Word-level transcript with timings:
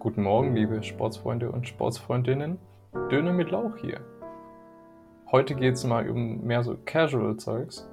Guten 0.00 0.22
Morgen, 0.22 0.54
liebe 0.54 0.80
Sportsfreunde 0.84 1.50
und 1.50 1.66
Sportsfreundinnen. 1.66 2.58
Döner 3.10 3.32
mit 3.32 3.50
Lauch 3.50 3.76
hier. 3.78 4.00
Heute 5.32 5.56
geht 5.56 5.74
es 5.74 5.82
mal 5.82 6.08
um 6.08 6.44
mehr 6.44 6.62
so 6.62 6.76
Casual-Zeugs. 6.76 7.84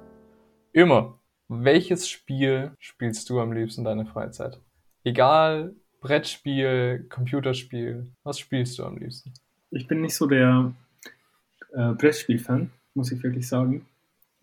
Immer, 0.72 1.18
welches 1.48 2.08
Spiel 2.08 2.70
spielst 2.78 3.28
du 3.28 3.40
am 3.40 3.52
liebsten 3.52 3.80
in 3.80 3.86
deiner 3.86 4.06
Freizeit? 4.06 4.60
Egal, 5.02 5.74
Brettspiel, 6.00 7.06
Computerspiel, 7.08 8.06
was 8.22 8.38
spielst 8.38 8.78
du 8.78 8.84
am 8.84 8.98
liebsten? 8.98 9.32
Ich 9.72 9.88
bin 9.88 10.00
nicht 10.00 10.14
so 10.14 10.28
der 10.28 10.74
äh, 11.72 11.92
Brettspiel-Fan, 11.92 12.70
muss 12.94 13.10
ich 13.10 13.20
wirklich 13.24 13.48
sagen. 13.48 13.84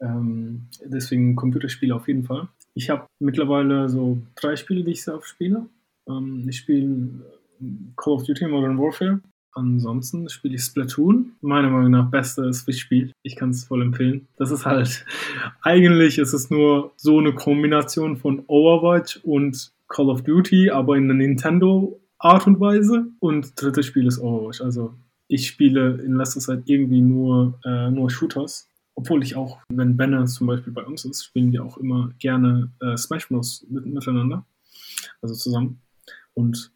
Ähm, 0.02 0.68
deswegen 0.84 1.38
Computerspiele 1.38 1.96
auf 1.96 2.10
jeden 2.10 2.26
Fall. 2.26 2.50
Ich 2.74 2.90
habe 2.90 3.06
mittlerweile 3.20 3.88
so 3.88 4.18
drei 4.36 4.58
Spiele, 4.58 4.84
die 4.84 4.92
ich 4.92 5.04
sehr 5.04 5.16
oft 5.16 5.30
spiele. 5.30 5.68
Ähm, 6.10 6.46
ich 6.50 6.58
spiele 6.58 7.24
Call 7.96 8.14
of 8.14 8.24
Duty 8.24 8.48
Modern 8.48 8.78
Warfare. 8.78 9.22
Ansonsten 9.56 10.30
spiele 10.30 10.56
ich 10.56 10.64
Splatoon. 10.64 11.34
Meiner 11.42 11.70
Meinung 11.70 11.92
nach 11.92 12.10
bestes 12.10 12.60
Switch-Spiel. 12.60 13.12
Ich 13.22 13.36
kann 13.36 13.52
es 13.52 13.66
voll 13.66 13.84
empfehlen. 13.84 14.28
Das 14.38 14.50
ist 14.52 14.66
halt, 14.66 15.06
eigentlich 15.62 16.18
ist 16.18 16.34
es 16.34 16.50
nur 16.50 16.92
so 16.98 17.20
eine 17.20 17.34
Kombination 17.34 18.18
von 18.18 18.44
Overwatch 18.48 19.18
und 19.24 19.72
Call 19.90 20.10
of 20.10 20.24
Duty, 20.24 20.72
aber 20.72 20.98
in 20.98 21.08
der 21.08 21.18
Nintendo-Art 21.18 22.48
und 22.48 22.60
Weise. 22.60 23.08
Und 23.20 23.54
drittes 23.62 23.86
Spiel 23.86 24.08
ist 24.08 24.20
Overwatch. 24.20 24.62
Also 24.62 24.96
ich 25.28 25.48
spiele 25.48 26.02
in 26.04 26.16
letzter 26.16 26.40
Zeit 26.40 26.64
irgendwie 26.66 27.02
nur, 27.02 27.60
äh, 27.64 27.92
nur 27.92 28.10
Shooters. 28.10 28.70
Obwohl 28.96 29.24
ich 29.24 29.36
auch, 29.36 29.60
wenn 29.70 29.98
Banner 29.98 30.26
zum 30.26 30.48
Beispiel 30.48 30.74
bei 30.74 30.84
uns 30.84 31.06
ist, 31.06 31.24
spielen 31.26 31.52
wir 31.52 31.64
auch 31.64 31.78
immer 31.78 32.12
gerne 32.20 32.72
äh, 32.82 32.98
Smash 32.98 33.28
Bros. 33.28 33.66
Mit, 33.70 33.86
miteinander. 33.86 34.46
Also 35.22 35.36
zusammen. 35.36 35.80
Und 36.34 36.72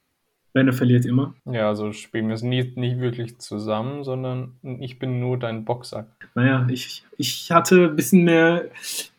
Benne 0.58 0.74
verliert 0.74 1.06
immer. 1.06 1.36
Ja, 1.46 1.68
also 1.68 1.92
spielen 1.92 2.30
wir 2.30 2.34
es 2.34 2.42
nie, 2.42 2.74
nie 2.76 3.00
wirklich 3.00 3.38
zusammen, 3.38 4.04
sondern 4.04 4.56
ich 4.80 4.98
bin 4.98 5.20
nur 5.20 5.38
dein 5.38 5.66
Boxer. 5.66 6.08
Naja, 6.34 6.66
ich, 6.68 7.06
ich 7.16 7.52
hatte 7.52 7.90
ein 7.90 7.96
bisschen 7.96 8.24
mehr, 8.24 8.66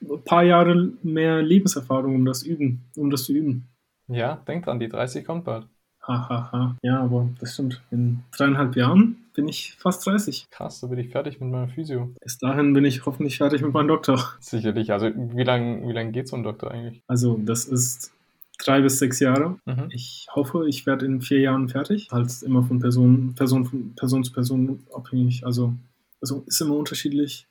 ein 0.03 0.25
paar 0.25 0.43
Jahre 0.43 0.91
mehr 1.05 1.41
Lebenserfahrung, 1.41 2.17
um 2.17 2.25
das 2.25 2.43
üben, 2.43 2.83
um 2.97 3.11
das 3.11 3.23
zu 3.23 3.35
üben. 3.35 3.69
Ja, 4.09 4.43
denk 4.49 4.65
dran, 4.65 4.81
die 4.81 4.89
30 4.89 5.25
kommt 5.25 5.45
bald. 5.45 5.69
Hahaha. 6.03 6.29
Ha, 6.29 6.53
ha. 6.53 6.77
Ja, 6.83 7.03
aber 7.03 7.29
das 7.39 7.55
stimmt. 7.55 7.83
In 7.93 8.25
dreieinhalb 8.33 8.75
Jahren 8.75 9.19
bin 9.33 9.47
ich 9.47 9.77
fast 9.79 10.05
30. 10.05 10.47
Krass, 10.51 10.81
da 10.81 10.89
bin 10.89 10.99
ich 10.99 11.11
fertig 11.11 11.39
mit 11.39 11.53
meiner 11.53 11.69
Physio. 11.69 12.11
Bis 12.21 12.39
dahin 12.39 12.73
bin 12.73 12.85
ich 12.85 13.07
hoffentlich 13.07 13.39
fertig 13.39 13.63
mit 13.63 13.73
meinem 13.73 13.87
Doktor. 13.87 14.19
Sicherlich. 14.41 14.91
Also 14.91 15.13
wie 15.15 15.45
lange 15.45 15.87
wie 15.87 15.93
lang 15.93 16.11
geht 16.11 16.27
so 16.27 16.35
ein 16.35 16.43
Doktor 16.43 16.73
eigentlich? 16.73 17.01
Also 17.07 17.39
das 17.39 17.67
ist 17.67 18.13
drei 18.59 18.81
bis 18.81 18.99
sechs 18.99 19.21
Jahre. 19.21 19.59
Mhm. 19.65 19.89
Ich 19.91 20.27
hoffe, 20.35 20.69
ich 20.69 20.87
werde 20.87 21.07
in 21.07 21.21
vier 21.23 21.41
Jahren 21.41 21.69
fertig. 21.69 22.09
Halt 22.11 22.43
immer 22.43 22.63
von 22.63 22.79
Person, 22.79 23.35
Person, 23.35 23.65
von 23.65 23.95
Person 23.95 24.25
zu 24.25 24.33
Person 24.33 24.81
abhängig. 24.95 25.47
Also, 25.47 25.75
also 26.21 26.45
ist 26.47 26.61
immer 26.61 26.77
unterschiedlich. 26.77 27.47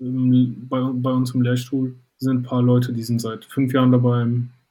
Ähm, 0.00 0.66
bei, 0.68 0.80
bei 0.80 1.10
uns 1.10 1.34
im 1.34 1.42
Lehrstuhl 1.42 1.96
sind 2.18 2.38
ein 2.38 2.42
paar 2.42 2.62
Leute, 2.62 2.92
die 2.92 3.02
sind 3.02 3.20
seit 3.20 3.44
fünf 3.44 3.72
Jahren 3.72 3.92
dabei. 3.92 4.26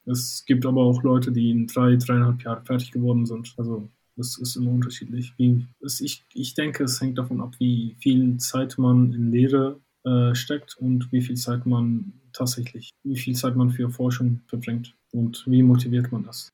Es 0.06 0.44
gibt 0.46 0.66
aber 0.66 0.82
auch 0.82 1.04
Leute, 1.04 1.32
die 1.32 1.52
in 1.52 1.68
drei, 1.68 1.96
dreieinhalb 1.96 2.44
Jahren 2.44 2.66
fertig 2.66 2.92
geworden 2.92 3.26
sind. 3.26 3.54
Also 3.58 3.88
das 4.16 4.38
ist 4.38 4.56
immer 4.56 4.72
unterschiedlich. 4.72 5.34
Wie, 5.38 5.66
es, 5.82 6.02
ich, 6.02 6.26
ich 6.34 6.54
denke, 6.56 6.84
es 6.84 7.00
hängt 7.00 7.18
davon 7.18 7.40
ab, 7.40 7.56
wie 7.60 7.96
viel 8.00 8.38
Zeit 8.38 8.78
man 8.78 9.14
in 9.14 9.32
Lehre 9.32 9.80
äh, 10.08 10.36
steckt 10.36 10.78
und 10.78 11.12
wie 11.12 11.22
viel 11.22 11.36
Zeit 11.36 11.66
man 11.66 12.14
tatsächlich, 12.32 12.92
wie 13.04 13.18
viel 13.18 13.36
Zeit 13.36 13.56
man 13.58 13.72
für 13.72 13.90
Forschung 13.90 14.42
verbringt 14.48 14.96
und 15.12 15.44
wie 15.48 15.64
motiviert 15.64 16.12
man 16.14 16.24
das. 16.24 16.50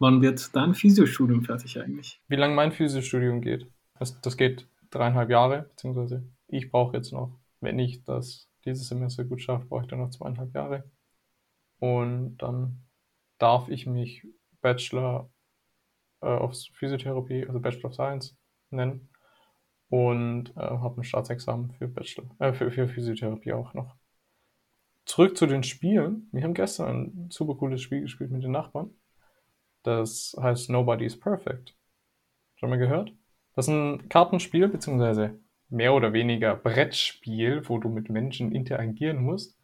Wann 0.00 0.20
wird 0.20 0.54
dein 0.56 0.74
Physiostudium 0.74 1.44
fertig 1.44 1.80
eigentlich? 1.80 2.20
Wie 2.26 2.36
lange 2.36 2.56
mein 2.56 2.72
Physiostudium 2.72 3.40
geht? 3.40 3.68
Das, 3.98 4.20
das 4.20 4.36
geht 4.36 4.66
dreieinhalb 4.90 5.30
Jahre, 5.30 5.68
beziehungsweise 5.70 6.24
ich 6.48 6.72
brauche 6.72 6.96
jetzt 6.96 7.12
noch, 7.12 7.38
wenn 7.60 7.78
ich 7.78 8.02
das 8.02 8.48
dieses 8.64 8.88
Semester 8.88 9.24
gut 9.24 9.40
schaffe, 9.40 9.66
brauche 9.66 9.82
ich 9.82 9.88
dann 9.88 10.00
noch 10.00 10.10
zweieinhalb 10.10 10.52
Jahre. 10.52 10.90
Und 11.78 12.38
dann 12.38 12.82
darf 13.38 13.68
ich 13.68 13.86
mich 13.86 14.26
Bachelor 14.60 15.30
äh, 16.20 16.26
of 16.26 16.56
Physiotherapie, 16.74 17.46
also 17.46 17.60
Bachelor 17.60 17.86
of 17.86 17.94
Science 17.94 18.36
nennen 18.70 19.11
und 19.92 20.56
äh, 20.56 20.60
habe 20.60 21.02
ein 21.02 21.04
Staatsexamen 21.04 21.72
für 21.72 21.86
Bachelor, 21.86 22.24
äh, 22.38 22.54
für, 22.54 22.70
für 22.70 22.88
Physiotherapie 22.88 23.52
auch 23.52 23.74
noch. 23.74 23.94
Zurück 25.04 25.36
zu 25.36 25.44
den 25.44 25.62
Spielen. 25.64 26.30
Wir 26.32 26.44
haben 26.44 26.54
gestern 26.54 27.26
ein 27.26 27.30
super 27.30 27.56
cooles 27.56 27.82
Spiel 27.82 28.00
gespielt 28.00 28.30
mit 28.30 28.42
den 28.42 28.52
Nachbarn. 28.52 28.88
Das 29.82 30.34
heißt 30.40 30.70
Nobody 30.70 31.04
is 31.04 31.20
Perfect. 31.20 31.76
Schon 32.54 32.70
mal 32.70 32.78
gehört? 32.78 33.12
Das 33.54 33.68
ist 33.68 33.74
ein 33.74 34.08
Kartenspiel, 34.08 34.66
beziehungsweise 34.68 35.38
mehr 35.68 35.92
oder 35.92 36.14
weniger 36.14 36.56
Brettspiel, 36.56 37.68
wo 37.68 37.76
du 37.76 37.90
mit 37.90 38.08
Menschen 38.08 38.50
interagieren 38.50 39.22
musst. 39.22 39.58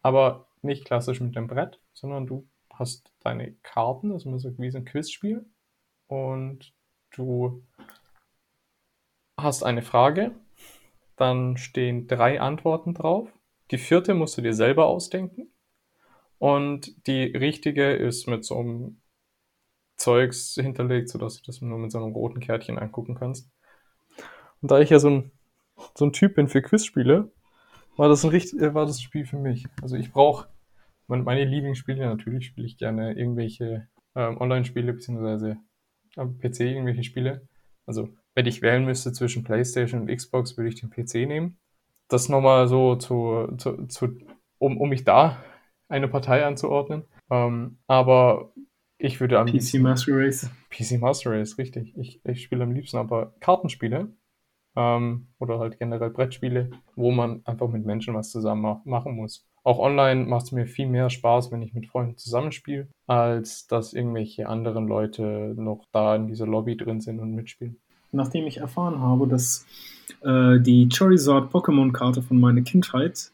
Aber 0.00 0.48
nicht 0.62 0.86
klassisch 0.86 1.20
mit 1.20 1.36
dem 1.36 1.46
Brett, 1.46 1.78
sondern 1.92 2.26
du 2.26 2.48
hast 2.72 3.12
deine 3.20 3.52
Karten, 3.62 4.14
das 4.14 4.24
ist 4.24 4.58
wie 4.58 4.70
so 4.70 4.78
ein 4.78 4.86
Quizspiel. 4.86 5.44
Und 6.06 6.72
du 7.10 7.62
hast 9.42 9.62
eine 9.62 9.82
Frage, 9.82 10.32
dann 11.16 11.56
stehen 11.56 12.08
drei 12.08 12.40
Antworten 12.40 12.94
drauf. 12.94 13.32
Die 13.70 13.78
vierte 13.78 14.14
musst 14.14 14.36
du 14.36 14.42
dir 14.42 14.54
selber 14.54 14.86
ausdenken. 14.86 15.52
Und 16.38 17.06
die 17.06 17.24
richtige 17.24 17.92
ist 17.92 18.26
mit 18.26 18.44
so 18.44 18.58
einem 18.58 19.00
Zeugs 19.96 20.54
hinterlegt, 20.54 21.08
sodass 21.08 21.40
du 21.40 21.42
das 21.46 21.60
nur 21.60 21.78
mit 21.78 21.92
so 21.92 21.98
einem 21.98 22.12
roten 22.12 22.40
Kärtchen 22.40 22.78
angucken 22.78 23.14
kannst. 23.14 23.48
Und 24.60 24.70
da 24.70 24.80
ich 24.80 24.90
ja 24.90 24.98
so 24.98 25.10
ein, 25.10 25.30
so 25.94 26.04
ein 26.04 26.12
Typ 26.12 26.34
bin 26.34 26.48
für 26.48 26.62
Quizspiele, 26.62 27.30
war 27.96 28.08
das 28.08 28.24
ein 28.24 28.30
richtig, 28.30 28.60
äh, 28.60 28.74
war 28.74 28.86
das 28.86 29.00
Spiel 29.00 29.26
für 29.26 29.38
mich. 29.38 29.66
Also 29.80 29.96
ich 29.96 30.10
brauche 30.10 30.48
meine 31.06 31.44
Lieblingsspiele, 31.44 32.06
natürlich 32.06 32.46
spiele 32.46 32.66
ich 32.66 32.78
gerne 32.78 33.12
irgendwelche 33.12 33.86
ähm, 34.14 34.40
Online-Spiele, 34.40 34.92
beziehungsweise 34.92 35.58
am 36.16 36.38
PC 36.38 36.60
irgendwelche 36.60 37.04
Spiele. 37.04 37.46
Also 37.86 38.08
wenn 38.34 38.46
ich 38.46 38.62
wählen 38.62 38.84
müsste 38.84 39.12
zwischen 39.12 39.44
PlayStation 39.44 40.02
und 40.02 40.14
Xbox, 40.14 40.56
würde 40.56 40.68
ich 40.68 40.80
den 40.80 40.90
PC 40.90 41.26
nehmen. 41.26 41.58
Das 42.08 42.28
nochmal 42.28 42.68
so 42.68 42.96
zu, 42.96 43.54
zu, 43.58 43.86
zu 43.86 44.18
um, 44.58 44.78
um 44.78 44.88
mich 44.88 45.04
da 45.04 45.42
eine 45.88 46.08
Partei 46.08 46.44
anzuordnen. 46.44 47.04
Ähm, 47.30 47.78
aber 47.86 48.52
ich 48.98 49.20
würde 49.20 49.38
am 49.38 49.46
PC 49.46 49.74
Master 49.80 50.12
Race. 50.16 50.50
PC 50.70 51.00
Master 51.00 51.32
Race, 51.32 51.58
richtig. 51.58 51.96
Ich, 51.96 52.20
ich 52.24 52.42
spiele 52.42 52.64
am 52.64 52.72
liebsten 52.72 52.96
aber 52.96 53.34
Kartenspiele 53.40 54.14
ähm, 54.76 55.28
oder 55.38 55.58
halt 55.58 55.78
generell 55.78 56.10
Brettspiele, 56.10 56.70
wo 56.96 57.10
man 57.10 57.42
einfach 57.44 57.68
mit 57.68 57.84
Menschen 57.84 58.14
was 58.14 58.30
zusammen 58.30 58.80
machen 58.84 59.16
muss. 59.16 59.46
Auch 59.64 59.78
online 59.78 60.24
macht 60.26 60.46
es 60.46 60.52
mir 60.52 60.66
viel 60.66 60.88
mehr 60.88 61.08
Spaß, 61.08 61.52
wenn 61.52 61.62
ich 61.62 61.72
mit 61.72 61.86
Freunden 61.86 62.16
zusammenspiele, 62.16 62.88
als 63.06 63.66
dass 63.66 63.92
irgendwelche 63.92 64.48
anderen 64.48 64.88
Leute 64.88 65.54
noch 65.56 65.84
da 65.92 66.16
in 66.16 66.26
dieser 66.26 66.46
Lobby 66.46 66.76
drin 66.76 67.00
sind 67.00 67.20
und 67.20 67.32
mitspielen 67.32 67.80
nachdem 68.12 68.46
ich 68.46 68.58
erfahren 68.58 69.00
habe, 69.00 69.26
dass 69.26 69.66
äh, 70.22 70.60
die 70.60 70.88
Charizard 70.92 71.52
Pokémon-Karte 71.52 72.22
von 72.22 72.38
meiner 72.38 72.62
Kindheit 72.62 73.32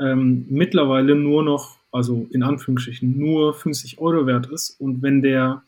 ähm, 0.00 0.46
mittlerweile 0.48 1.14
nur 1.14 1.42
noch, 1.42 1.76
also 1.92 2.26
in 2.30 2.42
Anführungsstrichen, 2.42 3.18
nur 3.18 3.54
50 3.54 3.98
Euro 3.98 4.26
wert 4.26 4.46
ist 4.46 4.80
und 4.80 5.02
wenn 5.02 5.22
der 5.22 5.62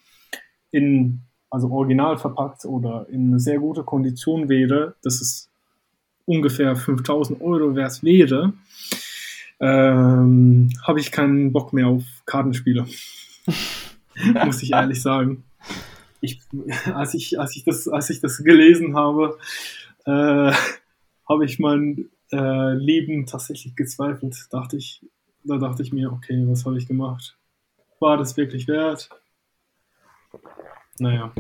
in, 0.71 1.21
also 1.51 1.71
original 1.71 2.17
verpackt 2.17 2.65
oder 2.65 3.07
in 3.11 3.29
eine 3.29 3.41
sehr 3.41 3.59
gute 3.59 3.83
Kondition 3.83 4.49
wäre, 4.49 4.95
dass 5.03 5.21
es 5.21 5.49
ungefähr 6.27 6.77
5000 6.77 7.41
Euro 7.41 7.75
wert 7.75 8.03
wäre, 8.03 8.53
ähm, 9.59 10.71
habe 10.83 11.01
ich 11.01 11.13
keinen 11.13 11.53
Bock 11.53 11.73
mehr 11.73 11.89
auf 11.89 12.05
Kartenspiele. 12.25 12.87
Muss 14.45 14.63
ich 14.63 14.73
ehrlich 14.73 15.03
sagen 15.03 15.45
ich, 16.21 16.41
als, 16.95 17.15
ich, 17.15 17.39
als, 17.39 17.57
ich 17.57 17.65
das, 17.65 17.89
als 17.89 18.11
ich 18.11 18.21
das 18.21 18.39
gelesen 18.39 18.97
habe, 18.97 19.39
äh, 20.05 20.53
habe 21.29 21.45
ich 21.45 21.59
mein 21.59 22.11
äh, 22.33 22.75
Leben 22.75 23.27
tatsächlich 23.27 23.77
gezweifelt. 23.77 24.47
Dachte 24.51 24.77
ich, 24.77 25.07
da 25.45 25.59
dachte 25.59 25.83
ich 25.83 25.93
mir, 25.93 26.13
okay, 26.13 26.45
was 26.47 26.65
habe 26.65 26.79
ich 26.79 26.87
gemacht? 26.87 27.37
War 27.99 28.17
das 28.17 28.37
wirklich 28.37 28.69
wert? 28.69 29.11
Naja. 30.99 31.33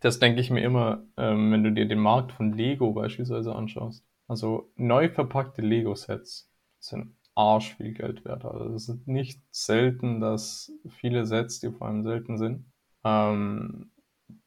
Das 0.00 0.18
denke 0.18 0.40
ich 0.40 0.50
mir 0.50 0.62
immer, 0.62 1.02
ähm, 1.16 1.52
wenn 1.52 1.62
du 1.62 1.72
dir 1.72 1.86
den 1.86 1.98
Markt 1.98 2.32
von 2.32 2.52
Lego 2.52 2.92
beispielsweise 2.92 3.54
anschaust. 3.54 4.04
Also 4.28 4.70
neu 4.76 5.10
verpackte 5.10 5.60
Lego-Sets 5.60 6.50
sind 6.78 7.16
arsch 7.34 7.74
viel 7.76 7.92
Geld 7.92 8.24
wert. 8.24 8.44
Also 8.44 8.74
es 8.74 8.88
ist 8.88 9.06
nicht 9.06 9.42
selten, 9.50 10.20
dass 10.20 10.72
viele 10.88 11.26
Sets, 11.26 11.60
die 11.60 11.70
vor 11.70 11.88
allem 11.88 12.02
selten 12.04 12.38
sind, 12.38 12.64
ähm, 13.04 13.90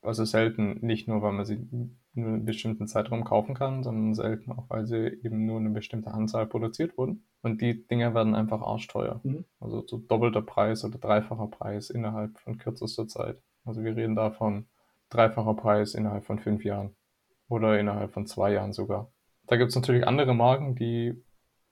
also 0.01 0.25
selten 0.25 0.79
nicht 0.85 1.07
nur, 1.07 1.21
weil 1.21 1.33
man 1.33 1.45
sie 1.45 1.67
nur 2.13 2.27
einen 2.27 2.45
bestimmten 2.45 2.87
Zeitraum 2.87 3.23
kaufen 3.23 3.55
kann, 3.55 3.83
sondern 3.83 4.13
selten 4.13 4.51
auch, 4.51 4.69
weil 4.69 4.85
sie 4.85 5.07
eben 5.23 5.45
nur 5.45 5.59
eine 5.59 5.69
bestimmte 5.69 6.11
Anzahl 6.11 6.47
produziert 6.47 6.97
wurden. 6.97 7.25
Und 7.41 7.61
die 7.61 7.87
Dinger 7.87 8.13
werden 8.13 8.35
einfach 8.35 8.61
arschteuer. 8.61 9.19
Mhm. 9.23 9.45
Also 9.59 9.85
so 9.87 9.97
doppelter 9.97 10.41
Preis 10.41 10.83
oder 10.85 10.97
dreifacher 10.97 11.47
Preis 11.47 11.89
innerhalb 11.89 12.39
von 12.39 12.57
kürzester 12.57 13.07
Zeit. 13.07 13.41
Also 13.65 13.83
wir 13.83 13.95
reden 13.95 14.15
da 14.15 14.31
von 14.31 14.67
dreifacher 15.09 15.53
Preis 15.53 15.93
innerhalb 15.93 16.25
von 16.25 16.39
fünf 16.39 16.63
Jahren. 16.63 16.95
Oder 17.49 17.79
innerhalb 17.79 18.13
von 18.13 18.25
zwei 18.25 18.53
Jahren 18.53 18.73
sogar. 18.73 19.11
Da 19.47 19.57
gibt 19.57 19.69
es 19.69 19.75
natürlich 19.75 20.07
andere 20.07 20.33
Marken, 20.33 20.75
die 20.75 21.21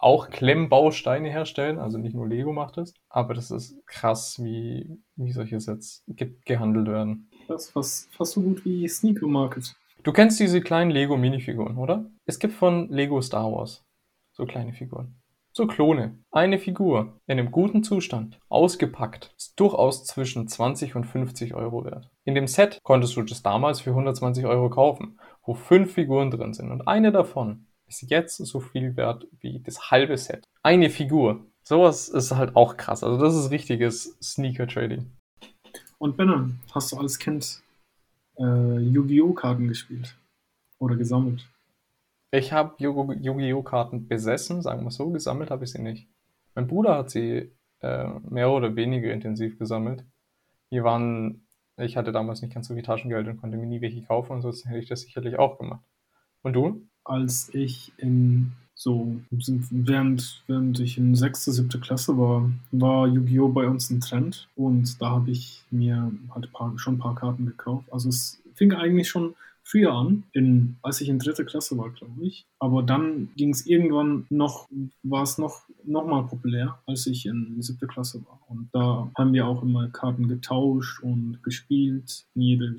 auch 0.01 0.31
Klemmbausteine 0.31 1.29
herstellen, 1.29 1.77
also 1.77 1.99
nicht 1.99 2.15
nur 2.15 2.27
Lego 2.27 2.51
macht 2.53 2.79
es, 2.79 2.95
aber 3.07 3.35
das 3.35 3.51
ist 3.51 3.85
krass, 3.85 4.43
wie, 4.43 4.99
wie 5.15 5.31
solche 5.31 5.59
Sets 5.59 6.03
ge 6.07 6.35
gehandelt 6.43 6.87
werden. 6.87 7.29
Das 7.51 7.65
ist 7.65 7.71
fast, 7.71 8.13
fast 8.15 8.31
so 8.33 8.41
gut 8.41 8.63
wie 8.63 8.87
Sneaker 8.87 9.27
Market. 9.27 9.75
Du 10.03 10.13
kennst 10.13 10.39
diese 10.39 10.61
kleinen 10.61 10.89
Lego-Minifiguren, 10.89 11.77
oder? 11.77 12.05
Es 12.25 12.39
gibt 12.39 12.53
von 12.53 12.89
Lego 12.89 13.21
Star 13.21 13.51
Wars 13.51 13.83
so 14.31 14.45
kleine 14.45 14.73
Figuren. 14.73 15.15
So 15.53 15.67
Klone. 15.67 16.17
Eine 16.31 16.59
Figur 16.59 17.19
in 17.27 17.37
einem 17.37 17.51
guten 17.51 17.83
Zustand, 17.83 18.39
ausgepackt, 18.47 19.33
ist 19.37 19.59
durchaus 19.59 20.05
zwischen 20.05 20.47
20 20.47 20.95
und 20.95 21.03
50 21.03 21.53
Euro 21.53 21.83
wert. 21.83 22.09
In 22.23 22.35
dem 22.35 22.47
Set 22.47 22.79
konntest 22.83 23.17
du 23.17 23.21
das 23.21 23.43
damals 23.43 23.81
für 23.81 23.89
120 23.89 24.45
Euro 24.45 24.69
kaufen, 24.69 25.19
wo 25.45 25.53
fünf 25.53 25.93
Figuren 25.93 26.31
drin 26.31 26.53
sind 26.53 26.71
und 26.71 26.87
eine 26.87 27.11
davon 27.11 27.67
ist 27.85 28.09
jetzt 28.09 28.37
so 28.37 28.61
viel 28.61 28.95
wert 28.95 29.27
wie 29.41 29.59
das 29.59 29.91
halbe 29.91 30.15
Set. 30.15 30.45
Eine 30.63 30.89
Figur. 30.89 31.45
Sowas 31.63 32.07
ist 32.07 32.31
halt 32.33 32.55
auch 32.55 32.77
krass. 32.77 33.03
Also 33.03 33.17
das 33.17 33.35
ist 33.35 33.51
richtiges 33.51 34.17
Sneaker 34.21 34.67
Trading. 34.67 35.11
Und 36.01 36.17
Benner, 36.17 36.49
hast 36.71 36.91
du 36.91 36.97
als 36.97 37.19
Kind 37.19 37.61
äh, 38.39 38.79
Yu-Gi-Oh! 38.79 39.33
Karten 39.33 39.67
gespielt? 39.67 40.17
Oder 40.79 40.95
gesammelt? 40.95 41.47
Ich 42.31 42.51
habe 42.51 42.73
Yu-Gi-Oh! 42.79 43.61
Karten 43.61 44.07
besessen, 44.07 44.63
sagen 44.63 44.83
wir 44.83 44.89
so, 44.89 45.11
gesammelt 45.11 45.51
habe 45.51 45.63
ich 45.63 45.69
sie 45.69 45.79
nicht. 45.79 46.07
Mein 46.55 46.65
Bruder 46.65 46.97
hat 46.97 47.11
sie 47.11 47.51
äh, 47.81 48.07
mehr 48.27 48.49
oder 48.49 48.75
weniger 48.75 49.13
intensiv 49.13 49.59
gesammelt. 49.59 50.03
Die 50.71 50.83
waren, 50.83 51.45
ich 51.77 51.97
hatte 51.97 52.11
damals 52.11 52.41
nicht 52.41 52.55
ganz 52.55 52.67
so 52.67 52.73
viel 52.73 52.81
Taschengeld 52.81 53.27
und 53.27 53.37
konnte 53.37 53.57
mir 53.57 53.67
nie 53.67 53.81
welche 53.81 54.01
kaufen, 54.01 54.33
ansonsten 54.33 54.69
hätte 54.69 54.81
ich 54.81 54.89
das 54.89 55.01
sicherlich 55.01 55.37
auch 55.37 55.59
gemacht. 55.59 55.85
Und 56.41 56.53
du? 56.53 56.81
Als 57.03 57.53
ich 57.53 57.93
in 57.97 58.53
so, 58.83 59.15
während, 59.29 60.41
während 60.47 60.79
ich 60.79 60.97
in 60.97 61.13
sechste, 61.13 61.51
siebte 61.51 61.79
Klasse 61.79 62.17
war, 62.17 62.51
war 62.71 63.07
Yu-Gi-Oh! 63.07 63.49
bei 63.49 63.67
uns 63.67 63.91
ein 63.91 64.01
Trend 64.01 64.47
und 64.55 64.99
da 64.99 65.11
habe 65.11 65.29
ich 65.29 65.63
mir 65.69 66.11
halt 66.33 66.51
paar, 66.51 66.73
schon 66.79 66.95
ein 66.95 66.97
paar 66.97 67.13
Karten 67.13 67.45
gekauft. 67.45 67.85
Also 67.91 68.09
es 68.09 68.41
fing 68.55 68.73
eigentlich 68.73 69.07
schon 69.07 69.35
früher 69.61 69.93
an, 69.93 70.23
in, 70.33 70.77
als 70.81 70.99
ich 70.99 71.09
in 71.09 71.19
dritter 71.19 71.45
Klasse 71.45 71.77
war, 71.77 71.91
glaube 71.91 72.23
ich. 72.23 72.47
Aber 72.57 72.81
dann 72.81 73.29
ging 73.35 73.51
es 73.51 73.67
irgendwann 73.67 74.25
noch, 74.31 74.67
war 75.03 75.21
es 75.21 75.37
noch, 75.37 75.61
noch 75.83 76.07
mal 76.07 76.23
populär, 76.23 76.79
als 76.87 77.05
ich 77.05 77.27
in 77.27 77.61
siebter 77.61 77.85
Klasse 77.85 78.25
war. 78.25 78.39
Und 78.47 78.69
da 78.73 79.11
haben 79.15 79.33
wir 79.33 79.45
auch 79.45 79.61
immer 79.61 79.89
Karten 79.89 80.27
getauscht 80.27 81.03
und 81.03 81.43
gespielt. 81.43 82.25
Jede 82.33 82.77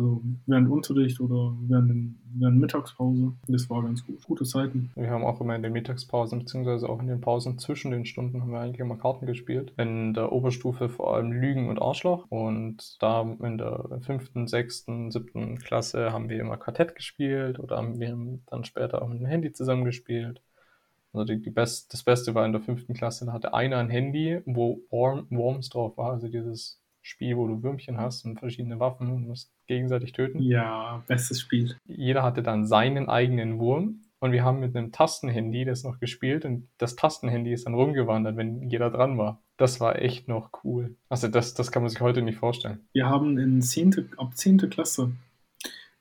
also 0.00 0.22
während 0.46 0.70
Unterricht 0.70 1.20
oder 1.20 1.54
während, 1.68 2.16
während 2.34 2.58
Mittagspause. 2.58 3.32
Das 3.48 3.68
war 3.68 3.82
ganz 3.82 4.04
gut. 4.04 4.22
Gute 4.24 4.44
Zeiten. 4.44 4.90
Wir 4.94 5.10
haben 5.10 5.24
auch 5.24 5.40
immer 5.40 5.54
in 5.54 5.62
den 5.62 5.72
Mittagspausen, 5.72 6.38
beziehungsweise 6.38 6.88
auch 6.88 7.00
in 7.00 7.06
den 7.06 7.20
Pausen 7.20 7.58
zwischen 7.58 7.90
den 7.90 8.06
Stunden, 8.06 8.40
haben 8.40 8.52
wir 8.52 8.60
eigentlich 8.60 8.80
immer 8.80 8.96
Karten 8.96 9.26
gespielt. 9.26 9.72
In 9.76 10.14
der 10.14 10.32
Oberstufe 10.32 10.88
vor 10.88 11.14
allem 11.14 11.32
Lügen 11.32 11.68
und 11.68 11.80
Arschloch. 11.80 12.26
Und 12.30 12.96
da 13.00 13.22
in 13.22 13.58
der 13.58 14.00
fünften, 14.00 14.46
sechsten, 14.46 15.10
siebten 15.10 15.58
Klasse 15.58 16.12
haben 16.12 16.30
wir 16.30 16.40
immer 16.40 16.56
Quartett 16.56 16.94
gespielt 16.94 17.58
oder 17.58 17.76
haben 17.76 18.00
wir 18.00 18.16
dann 18.46 18.64
später 18.64 19.02
auch 19.02 19.08
mit 19.08 19.20
dem 19.20 19.26
Handy 19.26 19.52
zusammengespielt. 19.52 20.40
Also 21.12 21.24
die, 21.24 21.42
die 21.42 21.50
Best, 21.50 21.92
das 21.92 22.04
Beste 22.04 22.34
war 22.34 22.46
in 22.46 22.52
der 22.52 22.60
fünften 22.60 22.94
Klasse, 22.94 23.26
da 23.26 23.32
hatte 23.32 23.52
einer 23.52 23.78
ein 23.78 23.90
Handy, 23.90 24.40
wo 24.46 24.80
Worm, 24.90 25.26
Worms 25.30 25.68
drauf 25.68 25.98
war, 25.98 26.12
also 26.12 26.28
dieses 26.28 26.79
Spiel, 27.02 27.36
wo 27.36 27.46
du 27.46 27.62
Würmchen 27.62 27.98
hast 27.98 28.24
und 28.24 28.38
verschiedene 28.38 28.78
Waffen 28.78 29.10
und 29.10 29.26
musst 29.26 29.52
gegenseitig 29.66 30.12
töten. 30.12 30.42
Ja, 30.42 31.02
bestes 31.06 31.40
Spiel. 31.40 31.76
Jeder 31.86 32.22
hatte 32.22 32.42
dann 32.42 32.66
seinen 32.66 33.08
eigenen 33.08 33.58
Wurm 33.58 34.02
und 34.20 34.32
wir 34.32 34.44
haben 34.44 34.60
mit 34.60 34.76
einem 34.76 34.92
Tastenhandy 34.92 35.64
das 35.64 35.82
noch 35.82 35.98
gespielt 35.98 36.44
und 36.44 36.68
das 36.78 36.96
Tastenhandy 36.96 37.52
ist 37.52 37.66
dann 37.66 37.74
rumgewandert, 37.74 38.36
wenn 38.36 38.68
jeder 38.68 38.90
dran 38.90 39.16
war. 39.16 39.42
Das 39.56 39.80
war 39.80 40.00
echt 40.00 40.28
noch 40.28 40.50
cool. 40.64 40.96
Also 41.08 41.28
das, 41.28 41.54
das 41.54 41.72
kann 41.72 41.82
man 41.82 41.90
sich 41.90 42.00
heute 42.00 42.22
nicht 42.22 42.38
vorstellen. 42.38 42.80
Wir 42.92 43.08
haben 43.08 43.38
in 43.38 43.62
10., 43.62 44.10
ab 44.16 44.36
10. 44.36 44.70
Klasse 44.70 45.12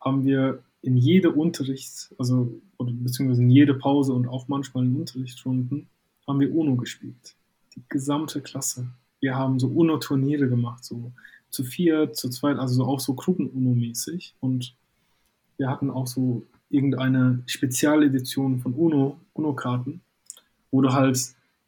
haben 0.01 0.25
wir 0.25 0.63
in 0.81 0.95
jede 0.95 1.31
Unterrichts, 1.31 2.13
also 2.17 2.61
oder 2.77 2.91
beziehungsweise 2.93 3.41
in 3.41 3.49
jede 3.49 3.73
Pause 3.73 4.13
und 4.13 4.27
auch 4.27 4.47
manchmal 4.47 4.85
in 4.85 4.95
Unterrichtsstunden 4.95 5.87
haben 6.27 6.39
wir 6.39 6.53
UNO 6.53 6.75
gespielt. 6.75 7.35
Die 7.75 7.83
gesamte 7.89 8.41
Klasse 8.41 8.87
wir 9.19 9.35
haben 9.35 9.59
so 9.59 9.67
UNO-Turniere 9.67 10.47
gemacht, 10.47 10.83
so 10.83 11.11
zu 11.49 11.63
vier, 11.63 12.13
zu 12.13 12.29
zweit, 12.29 12.57
also 12.57 12.85
auch 12.85 12.99
so 12.99 13.13
Gruppen-UNO-mäßig. 13.13 14.35
Und 14.39 14.75
wir 15.57 15.69
hatten 15.69 15.89
auch 15.89 16.07
so 16.07 16.45
irgendeine 16.69 17.41
Spezialedition 17.45 18.59
von 18.59 18.73
UNO, 18.73 19.19
UNO-Karten, 19.33 20.01
wo 20.71 20.81
du 20.81 20.93
halt 20.93 21.19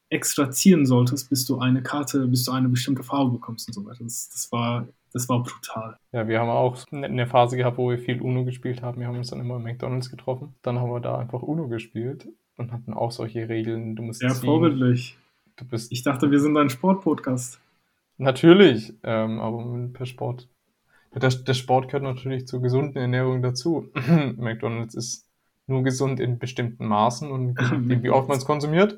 extra 0.10 0.52
ziehen 0.52 0.86
solltest, 0.86 1.30
bis 1.30 1.46
du 1.46 1.60
eine 1.60 1.82
Karte, 1.82 2.28
bis 2.28 2.46
du 2.46 2.52
eine 2.52 2.70
bestimmte 2.70 3.04
Farbe 3.04 3.32
bekommst 3.32 3.68
und 3.68 3.74
so 3.74 3.86
weiter. 3.86 4.04
Das, 4.04 4.30
das 4.30 4.52
war 4.52 4.88
das 5.14 5.28
war 5.28 5.44
brutal. 5.44 5.98
Ja, 6.14 6.28
wir 6.28 6.40
haben 6.40 6.50
auch 6.50 6.78
eine 6.92 7.28
Phase 7.28 7.58
gehabt, 7.58 7.78
wo 7.78 7.90
wir 7.90 8.00
viel 8.00 8.22
UNO 8.22 8.46
gespielt 8.46 8.82
haben. 8.82 9.00
Wir 9.00 9.08
haben 9.08 9.18
uns 9.18 9.30
dann 9.30 9.42
immer 9.42 9.58
im 9.58 9.64
McDonalds 9.64 10.10
getroffen. 10.10 10.56
Dann 10.62 10.80
haben 10.80 10.90
wir 10.90 11.02
da 11.02 11.18
einfach 11.18 11.42
UNO 11.42 11.68
gespielt 11.68 12.30
und 12.58 12.72
hatten 12.72 12.94
auch 12.94 13.12
solche 13.12 13.50
Regeln. 13.50 13.96
Du 13.96 14.04
musst 14.04 14.22
ja, 14.22 14.30
ziehen. 14.30 14.46
vorbildlich. 14.46 15.18
Du 15.62 15.68
bist. 15.68 15.92
Ich 15.92 16.02
dachte, 16.02 16.32
wir 16.32 16.40
sind 16.40 16.58
ein 16.58 16.72
Sportpodcast. 16.72 17.60
Natürlich, 18.18 18.96
ähm, 19.04 19.40
aber 19.40 19.90
per 19.94 20.08
Sport. 20.08 20.50
Der, 21.14 21.30
der 21.30 21.54
Sport 21.54 21.88
gehört 21.88 22.04
natürlich 22.04 22.48
zur 22.48 22.64
gesunden 22.64 22.98
Ernährung 22.98 23.44
dazu. 23.44 23.88
McDonalds 24.38 24.96
ist 24.96 25.28
nur 25.68 25.84
gesund 25.84 26.20
in 26.20 26.40
bestimmten 26.40 26.88
Maßen 26.88 27.30
und 27.30 27.60
wie 28.04 28.10
oft 28.10 28.28
man 28.28 28.40
es 28.40 28.46
konsumiert. 28.46 28.98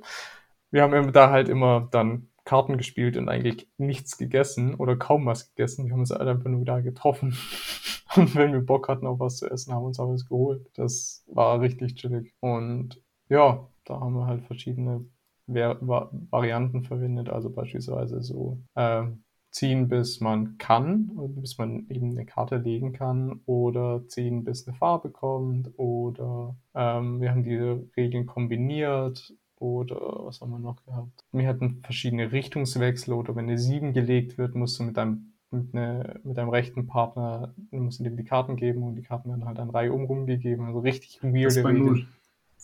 Wir 0.71 0.83
haben 0.83 1.11
da 1.11 1.31
halt 1.31 1.49
immer 1.49 1.89
dann 1.91 2.29
Karten 2.45 2.77
gespielt 2.77 3.17
und 3.17 3.27
eigentlich 3.27 3.67
nichts 3.77 4.17
gegessen 4.17 4.75
oder 4.75 4.95
kaum 4.95 5.25
was 5.25 5.49
gegessen. 5.49 5.85
Wir 5.85 5.93
haben 5.93 5.99
uns 5.99 6.11
halt 6.11 6.21
einfach 6.21 6.49
nur 6.49 6.63
da 6.63 6.79
getroffen. 6.79 7.37
Und 8.15 8.35
wenn 8.35 8.53
wir 8.53 8.59
Bock 8.59 8.89
hatten 8.89 9.07
auf 9.07 9.19
was 9.19 9.37
zu 9.37 9.49
essen, 9.49 9.73
haben 9.73 9.81
wir 9.81 9.87
uns 9.87 9.99
auch 9.99 10.13
was 10.13 10.27
geholt. 10.27 10.69
Das 10.75 11.23
war 11.25 11.61
richtig 11.61 11.95
chillig. 11.95 12.31
Und 12.41 13.01
ja, 13.27 13.67
da 13.85 13.99
haben 13.99 14.13
wir 14.13 14.27
halt 14.27 14.43
verschiedene 14.43 15.03
Varianten 15.47 16.83
verwendet, 16.83 17.29
also 17.29 17.49
beispielsweise 17.49 18.21
so 18.21 18.59
äh, 18.75 19.03
ziehen, 19.51 19.87
bis 19.87 20.19
man 20.19 20.57
kann, 20.57 21.11
bis 21.35 21.57
man 21.57 21.87
eben 21.89 22.11
eine 22.11 22.25
Karte 22.25 22.57
legen 22.57 22.91
kann, 22.91 23.41
oder 23.45 24.07
ziehen, 24.07 24.43
bis 24.43 24.67
eine 24.67 24.75
Farbe 24.75 25.09
kommt, 25.09 25.71
oder 25.77 26.55
ähm, 26.73 27.21
wir 27.21 27.31
haben 27.31 27.43
diese 27.43 27.87
Regeln 27.95 28.25
kombiniert, 28.25 29.33
oder 29.57 30.25
was 30.25 30.41
haben 30.41 30.51
wir 30.51 30.59
noch 30.59 30.83
gehabt? 30.85 31.23
Wir 31.31 31.47
hatten 31.47 31.81
verschiedene 31.83 32.31
Richtungswechsel, 32.31 33.13
oder 33.13 33.35
wenn 33.35 33.45
eine 33.45 33.57
7 33.57 33.93
gelegt 33.93 34.37
wird, 34.37 34.55
musst 34.55 34.79
du 34.79 34.83
mit 34.83 34.97
deinem 34.97 35.33
mit, 35.53 35.73
eine, 35.75 36.19
mit 36.23 36.35
deinem 36.35 36.49
rechten 36.49 36.87
Partner, 36.87 37.53
musst 37.69 37.99
du 37.99 38.03
dem 38.03 38.17
die 38.17 38.23
Karten 38.23 38.55
geben 38.55 38.81
und 38.81 38.95
die 38.95 39.03
Karten 39.03 39.29
werden 39.29 39.45
halt 39.45 39.59
an 39.59 39.69
Reihe 39.69 39.93
um 39.93 40.05
rumgegeben. 40.05 40.65
Also 40.65 40.79
richtig 40.79 41.21
weird. 41.21 41.45
Das 41.45 41.57
ist 41.57 41.63
bei 41.63 41.73
Null. 41.73 42.07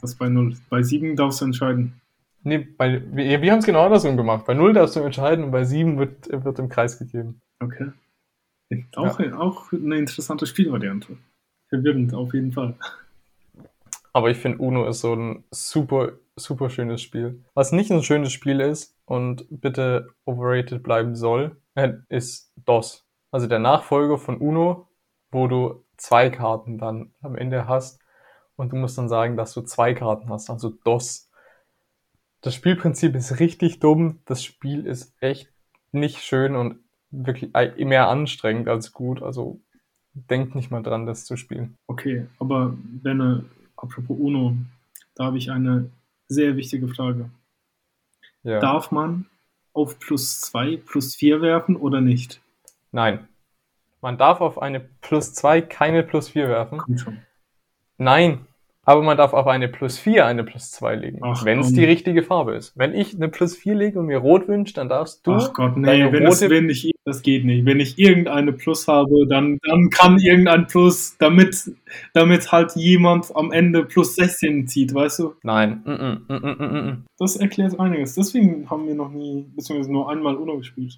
Das 0.02 0.12
ist 0.12 0.18
bei 0.18 0.28
Null. 0.28 0.58
Bei 0.70 0.82
7 0.82 1.16
darfst 1.16 1.42
du 1.42 1.46
entscheiden. 1.46 2.02
Nee, 2.44 2.60
bei, 2.60 3.02
wir, 3.12 3.42
wir 3.42 3.52
haben 3.52 3.60
es 3.60 3.66
genau 3.66 3.86
andersrum 3.86 4.18
gemacht. 4.18 4.46
Bei 4.46 4.54
0 4.54 4.74
darfst 4.74 4.96
du 4.96 5.02
entscheiden 5.02 5.46
und 5.46 5.52
bei 5.52 5.64
7 5.64 5.98
wird, 5.98 6.30
wird 6.32 6.60
im 6.60 6.70
Kreis 6.70 6.98
gegeben. 6.98 7.42
Okay. 7.60 7.92
Auch, 8.96 9.20
ja. 9.20 9.38
auch 9.38 9.72
eine 9.72 9.98
interessante 9.98 10.46
Spielvariante. 10.46 11.18
Verwirrend, 11.70 12.14
auf 12.14 12.34
jeden 12.34 12.52
Fall. 12.52 12.76
Aber 14.14 14.30
ich 14.30 14.38
finde, 14.38 14.60
Uno 14.60 14.88
ist 14.88 15.02
so 15.02 15.16
ein 15.16 15.44
super, 15.52 16.14
super 16.36 16.70
schönes 16.70 17.02
Spiel. 17.02 17.44
Was 17.54 17.72
nicht 17.72 17.92
ein 17.92 18.04
schönes 18.04 18.32
Spiel 18.32 18.60
ist 18.60 18.98
und 19.06 19.46
bitte 19.50 20.10
overrated 20.26 20.84
bleiben 20.84 21.16
soll, 21.16 21.58
äh, 21.76 21.94
ist 22.10 22.54
DOS. 22.66 23.06
Also 23.32 23.48
der 23.48 23.60
Nachfolger 23.60 24.18
von 24.18 24.38
Uno, 24.38 24.88
wo 25.32 25.48
du 25.48 25.86
zwei 25.98 26.30
Karten 26.30 26.78
dann 26.78 27.14
am 27.22 27.36
Ende 27.36 27.68
hast 27.68 28.02
und 28.56 28.72
du 28.72 28.76
musst 28.76 28.98
dann 28.98 29.10
sagen, 29.10 29.38
dass 29.38 29.54
du 29.54 29.62
zwei 29.62 29.94
Karten 29.94 30.30
hast, 30.30 30.50
also 30.50 30.70
DOS. 30.70 31.29
Das 32.42 32.56
Spielprinzip 32.56 33.16
ist 33.16 33.40
richtig 33.40 33.80
dumm. 33.80 34.20
Das 34.26 34.44
Spiel 34.44 34.86
ist 34.86 35.14
echt 35.22 35.50
nicht 35.92 36.20
schön 36.20 36.56
und 36.56 36.80
wirklich 37.12 37.52
mehr 37.78 38.08
anstrengend 38.08 38.68
als 38.68 38.94
gut. 38.94 39.22
Also 39.22 39.60
denkt 40.14 40.56
nicht 40.56 40.72
mal 40.72 40.84
dran, 40.84 41.06
das 41.06 41.26
zu 41.26 41.38
spielen. 41.38 41.78
Okay, 41.88 42.28
aber 42.40 42.74
Benne, 42.78 43.46
apropos 43.76 44.18
Uno, 44.18 44.56
da 45.16 45.26
habe 45.26 45.38
ich 45.38 45.52
eine 45.52 45.90
sehr 46.28 46.56
wichtige 46.56 46.88
Frage. 46.88 47.30
Ja. 48.44 48.60
Darf 48.60 48.92
man 48.92 49.26
auf 49.74 50.00
plus 50.00 50.40
2 50.42 50.78
plus 50.78 51.16
4 51.16 51.42
werfen 51.42 51.76
oder 51.76 52.02
nicht? 52.02 52.42
Nein. 52.92 53.28
Man 54.02 54.18
darf 54.18 54.40
auf 54.40 54.62
eine 54.62 54.80
plus 54.80 55.34
2 55.34 55.62
keine 55.62 56.04
plus 56.04 56.30
4 56.30 56.48
werfen. 56.48 56.78
Kommt 56.78 57.02
schon. 57.02 57.20
Nein, 57.98 58.46
Aber 58.90 59.04
man 59.04 59.18
darf 59.18 59.34
auf 59.34 59.46
eine 59.46 59.68
plus 59.68 60.00
4 60.00 60.26
eine 60.26 60.44
plus 60.44 60.72
2 60.72 60.96
legen, 60.96 61.22
wenn 61.44 61.60
es 61.60 61.72
die 61.72 61.86
richtige 61.86 62.24
Farbe 62.24 62.56
ist. 62.56 62.76
Wenn 62.76 62.96
ich 62.96 63.14
eine 63.14 63.30
plus 63.30 63.56
4 63.56 63.76
lege 63.76 64.00
und 64.00 64.08
mir 64.08 64.18
rot 64.18 64.48
wünsche, 64.48 64.74
dann 64.74 64.90
darfst 64.90 65.28
du 65.28 65.34
Ach 65.34 65.54
Gott, 65.54 65.78
nee, 65.78 65.86
deine 65.86 66.12
wenn, 66.12 66.24
das, 66.24 66.42
rote- 66.42 66.50
wenn 66.50 66.68
ich, 66.72 66.90
das 67.06 67.22
geht 67.22 67.46
nicht. 67.46 67.68
Wenn 67.68 67.80
ich 67.80 68.00
irgendeine 68.00 68.52
Plus 68.52 68.88
habe, 68.88 69.28
dann, 69.28 69.60
dann 69.62 69.92
kann 69.92 70.18
irgendein 70.18 70.66
Plus, 70.66 71.16
damit, 71.20 71.72
damit 72.16 72.52
halt 72.52 72.76
jemand 72.78 73.28
am 73.36 73.52
Ende 73.52 73.86
plus 73.86 74.16
16 74.16 74.66
zieht, 74.68 74.92
weißt 74.92 75.20
du? 75.20 75.36
Nein. 75.44 75.84
Mm 75.86 75.90
-mm, 75.92 76.20
mm 76.28 76.34
-mm, 76.34 76.56
mm 76.56 76.76
-mm. 76.76 76.98
Das 77.20 77.36
erklärt 77.36 77.80
einiges. 77.80 78.16
Deswegen 78.16 78.72
haben 78.72 78.88
wir 78.88 78.96
noch 78.96 79.12
nie, 79.12 79.46
beziehungsweise 79.56 79.94
nur 79.94 80.10
einmal 80.10 80.36
Uno 80.36 80.58
gespielt. 80.58 80.98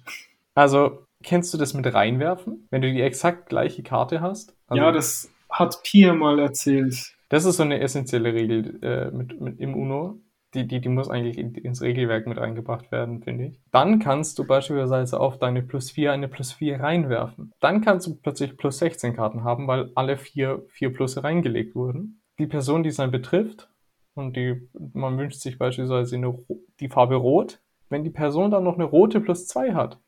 Also, 0.54 1.02
kennst 1.22 1.52
du 1.52 1.58
das 1.58 1.74
mit 1.74 1.92
reinwerfen? 1.92 2.66
Wenn 2.70 2.80
du 2.80 2.90
die 2.90 3.02
exakt 3.02 3.50
gleiche 3.50 3.82
Karte 3.82 4.22
hast? 4.22 4.54
Also, 4.68 4.82
ja, 4.82 4.92
das 4.92 5.30
hat 5.50 5.82
Pia 5.82 6.14
mal 6.14 6.38
erzählt. 6.38 7.12
Das 7.32 7.46
ist 7.46 7.56
so 7.56 7.62
eine 7.62 7.80
essentielle 7.80 8.34
Regel 8.34 8.78
äh, 8.84 9.10
mit, 9.10 9.40
mit 9.40 9.58
im 9.58 9.74
Uno. 9.74 10.20
Die, 10.52 10.66
die, 10.66 10.82
die 10.82 10.90
muss 10.90 11.08
eigentlich 11.08 11.38
in, 11.38 11.54
ins 11.54 11.80
Regelwerk 11.80 12.26
mit 12.26 12.36
reingebracht 12.36 12.92
werden, 12.92 13.22
finde 13.22 13.46
ich. 13.46 13.60
Dann 13.70 14.00
kannst 14.00 14.38
du 14.38 14.46
beispielsweise 14.46 15.18
auf 15.18 15.38
deine 15.38 15.62
plus 15.62 15.90
4 15.90 16.12
eine 16.12 16.28
plus 16.28 16.52
4 16.52 16.80
reinwerfen. 16.80 17.54
Dann 17.58 17.80
kannst 17.80 18.06
du 18.06 18.16
plötzlich 18.16 18.58
plus 18.58 18.76
16 18.80 19.16
Karten 19.16 19.44
haben, 19.44 19.66
weil 19.66 19.90
alle 19.94 20.18
vier, 20.18 20.66
vier 20.68 20.92
Plusse 20.92 21.24
reingelegt 21.24 21.74
wurden. 21.74 22.20
Die 22.38 22.46
Person, 22.46 22.82
die 22.82 22.90
es 22.90 22.96
dann 22.96 23.10
betrifft, 23.10 23.70
und 24.12 24.36
die, 24.36 24.68
man 24.92 25.16
wünscht 25.16 25.40
sich 25.40 25.56
beispielsweise 25.56 26.16
eine, 26.16 26.38
die 26.80 26.90
Farbe 26.90 27.14
Rot, 27.14 27.62
wenn 27.88 28.04
die 28.04 28.10
Person 28.10 28.50
dann 28.50 28.64
noch 28.64 28.74
eine 28.74 28.84
rote 28.84 29.22
plus 29.22 29.46
2 29.46 29.72
hat, 29.72 29.98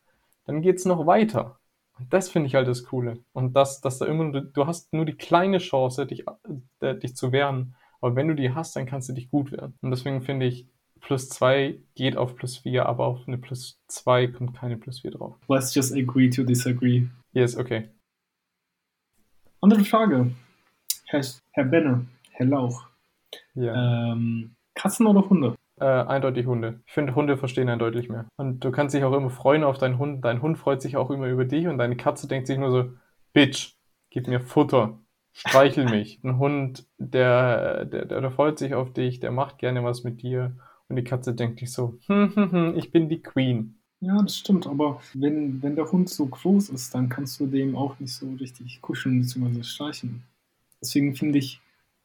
dann 0.45 0.61
geht's 0.61 0.85
noch 0.85 1.07
weiter. 1.07 1.59
Und 1.97 2.11
das 2.11 2.29
finde 2.29 2.47
ich 2.47 2.55
halt 2.55 2.67
das 2.67 2.83
Coole. 2.83 3.23
Und 3.33 3.53
das, 3.55 3.81
dass 3.81 3.99
da 3.99 4.05
immer, 4.05 4.31
du, 4.31 4.41
du 4.41 4.67
hast 4.67 4.91
nur 4.93 5.05
die 5.05 5.15
kleine 5.15 5.59
Chance, 5.59 6.05
dich, 6.05 6.25
äh, 6.81 6.95
dich 6.95 7.15
zu 7.15 7.31
wehren. 7.31 7.75
Aber 8.01 8.15
wenn 8.15 8.27
du 8.27 8.35
die 8.35 8.53
hast, 8.53 8.75
dann 8.75 8.85
kannst 8.85 9.09
du 9.09 9.13
dich 9.13 9.29
gut 9.29 9.51
wehren. 9.51 9.73
Und 9.81 9.91
deswegen 9.91 10.21
finde 10.21 10.45
ich, 10.45 10.67
plus 10.99 11.29
2 11.29 11.79
geht 11.95 12.17
auf 12.17 12.35
plus 12.35 12.57
4, 12.57 12.85
aber 12.85 13.05
auf 13.05 13.27
eine 13.27 13.37
plus 13.37 13.79
2 13.87 14.27
kommt 14.27 14.55
keine 14.55 14.77
plus 14.77 15.01
4 15.01 15.11
drauf. 15.11 15.35
Let's 15.47 15.73
just 15.73 15.93
agree 15.93 16.29
to 16.29 16.43
disagree. 16.43 17.07
Yes, 17.31 17.55
okay. 17.55 17.89
Andere 19.61 19.85
Frage. 19.85 20.31
Herr, 21.05 21.23
Herr 21.51 21.65
Benne, 21.65 22.07
Herr 22.31 22.45
Lauch. 22.47 22.87
Ja. 23.53 24.11
Ähm, 24.11 24.55
Katzen 24.73 25.07
oder 25.07 25.27
Hunde? 25.29 25.55
Äh, 25.77 25.85
eindeutig 25.85 26.45
Hunde. 26.45 26.81
Ich 26.87 26.93
finde, 26.93 27.15
Hunde 27.15 27.37
verstehen 27.37 27.67
einen 27.67 27.79
deutlich 27.79 28.07
mehr. 28.07 28.27
Und 28.37 28.61
du 28.61 28.71
kannst 28.71 28.95
dich 28.95 29.03
auch 29.03 29.13
immer 29.13 29.29
freuen 29.29 29.63
auf 29.65 29.77
deinen 29.77 29.99
Hund. 29.99 30.23
Dein 30.23 30.41
Hund 30.41 30.57
freut 30.57 30.81
sich 30.81 30.95
auch 30.95 31.11
immer 31.11 31.27
über 31.27 31.43
dich 31.43 31.67
und 31.67 31.77
deine 31.77 31.97
Katze 31.97 32.27
denkt 32.27 32.47
sich 32.47 32.57
nur 32.57 32.71
so, 32.71 32.91
Bitch, 33.33 33.75
gib 34.09 34.27
mir 34.27 34.39
Futter, 34.39 34.99
streichel 35.33 35.89
mich. 35.89 36.21
Ein 36.23 36.39
Hund, 36.39 36.87
der, 36.97 37.83
der, 37.85 38.05
der, 38.05 38.21
der 38.21 38.31
freut 38.31 38.57
sich 38.57 38.73
auf 38.73 38.93
dich, 38.93 39.19
der 39.19 39.31
macht 39.31 39.57
gerne 39.57 39.83
was 39.83 40.05
mit 40.05 40.21
dir. 40.21 40.55
Und 40.87 40.95
die 40.95 41.03
Katze 41.03 41.33
denkt 41.33 41.59
sich 41.59 41.73
so, 41.73 41.97
hm, 42.07 42.35
hm, 42.35 42.51
hm, 42.51 42.77
ich 42.77 42.91
bin 42.91 43.09
die 43.09 43.21
Queen. 43.21 43.75
Ja, 43.99 44.21
das 44.21 44.37
stimmt, 44.37 44.67
aber 44.67 45.01
wenn, 45.13 45.61
wenn 45.61 45.75
der 45.75 45.91
Hund 45.91 46.09
so 46.09 46.25
groß 46.25 46.69
ist, 46.69 46.93
dann 46.95 47.09
kannst 47.09 47.39
du 47.39 47.47
dem 47.47 47.75
auch 47.75 47.99
nicht 47.99 48.13
so 48.13 48.31
richtig 48.39 48.81
kuscheln 48.81 49.21
bzw. 49.21 49.63
streichen. 49.63 50.23
Deswegen 50.79 51.15
finde 51.15 51.39
ich, 51.39 51.59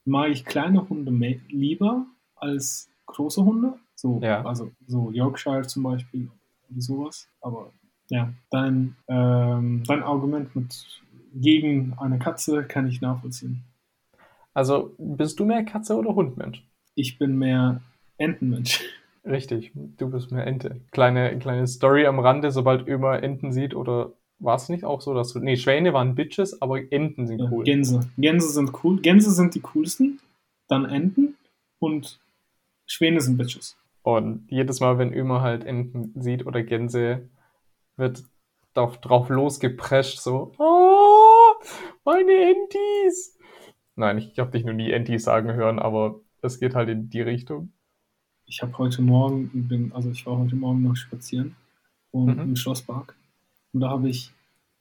mag 0.04 0.30
ich 0.30 0.44
kleine 0.44 0.88
Hunde 0.88 1.10
mehr, 1.10 1.36
lieber 1.48 2.06
als 2.34 2.89
große 3.12 3.44
Hunde. 3.44 3.74
So, 3.94 4.20
Ja. 4.22 4.44
also 4.44 4.70
so 4.86 5.10
Yorkshire 5.10 5.62
zum 5.62 5.82
Beispiel 5.82 6.28
oder 6.70 6.80
sowas. 6.80 7.28
Aber 7.40 7.72
ja, 8.08 8.32
dein, 8.50 8.96
ähm, 9.08 9.82
dein 9.86 10.02
Argument 10.02 10.54
mit 10.56 10.84
gegen 11.34 11.94
eine 11.98 12.18
Katze 12.18 12.64
kann 12.64 12.88
ich 12.88 13.00
nachvollziehen. 13.00 13.62
Also, 14.52 14.94
bist 14.98 15.38
du 15.38 15.44
mehr 15.44 15.64
Katze 15.64 15.96
oder 15.96 16.14
Hundmensch? 16.14 16.64
Ich 16.96 17.18
bin 17.18 17.38
mehr 17.38 17.80
Entenmensch. 18.18 18.80
Richtig, 19.24 19.70
du 19.74 20.10
bist 20.10 20.32
mehr 20.32 20.46
Ente. 20.46 20.80
Kleine, 20.90 21.38
kleine 21.38 21.66
Story 21.66 22.06
am 22.06 22.18
Rande, 22.18 22.50
sobald 22.50 22.88
Ömer 22.88 23.22
Enten 23.22 23.52
sieht 23.52 23.74
oder 23.74 24.12
war 24.40 24.56
es 24.56 24.68
nicht 24.70 24.84
auch 24.84 25.02
so, 25.02 25.14
dass 25.14 25.32
du. 25.32 25.38
Nee, 25.38 25.56
Schwäne 25.56 25.92
waren 25.92 26.14
Bitches, 26.14 26.60
aber 26.62 26.90
Enten 26.92 27.26
sind 27.26 27.38
Ja, 27.40 27.48
cool. 27.50 27.64
Gänse. 27.64 28.00
Gänse 28.16 28.48
sind 28.48 28.72
cool. 28.82 29.00
Gänse 29.02 29.30
sind 29.30 29.54
die 29.54 29.60
coolsten. 29.60 30.18
Dann 30.68 30.86
Enten 30.86 31.36
und 31.78 32.18
Schwäne 32.90 33.20
sind 33.20 33.36
Bitches. 33.36 33.76
Und 34.02 34.46
jedes 34.50 34.80
Mal, 34.80 34.98
wenn 34.98 35.12
Ömer 35.12 35.42
halt 35.42 35.64
Enten 35.64 36.12
sieht 36.20 36.44
oder 36.44 36.62
Gänse, 36.64 37.28
wird 37.96 38.24
drauf, 38.74 39.00
drauf 39.00 39.28
losgeprescht, 39.28 40.18
so, 40.18 40.52
oh, 40.58 41.54
meine 42.04 42.32
Entis. 42.32 43.38
Nein, 43.94 44.18
ich 44.18 44.38
habe 44.38 44.50
dich 44.50 44.64
noch 44.64 44.72
nie 44.72 44.90
Entis 44.90 45.24
sagen 45.24 45.52
hören, 45.52 45.78
aber 45.78 46.20
es 46.42 46.58
geht 46.58 46.74
halt 46.74 46.88
in 46.88 47.10
die 47.10 47.20
Richtung. 47.20 47.72
Ich 48.46 48.62
habe 48.62 48.76
heute 48.78 49.02
Morgen, 49.02 49.50
bin, 49.68 49.92
also 49.92 50.10
ich 50.10 50.26
war 50.26 50.38
heute 50.38 50.56
Morgen 50.56 50.82
noch 50.82 50.96
spazieren 50.96 51.54
und 52.10 52.34
Mhm. 52.36 52.40
im 52.40 52.56
Schlosspark. 52.56 53.14
Und 53.72 53.80
da 53.80 53.90
habe 53.90 54.08
ich 54.08 54.32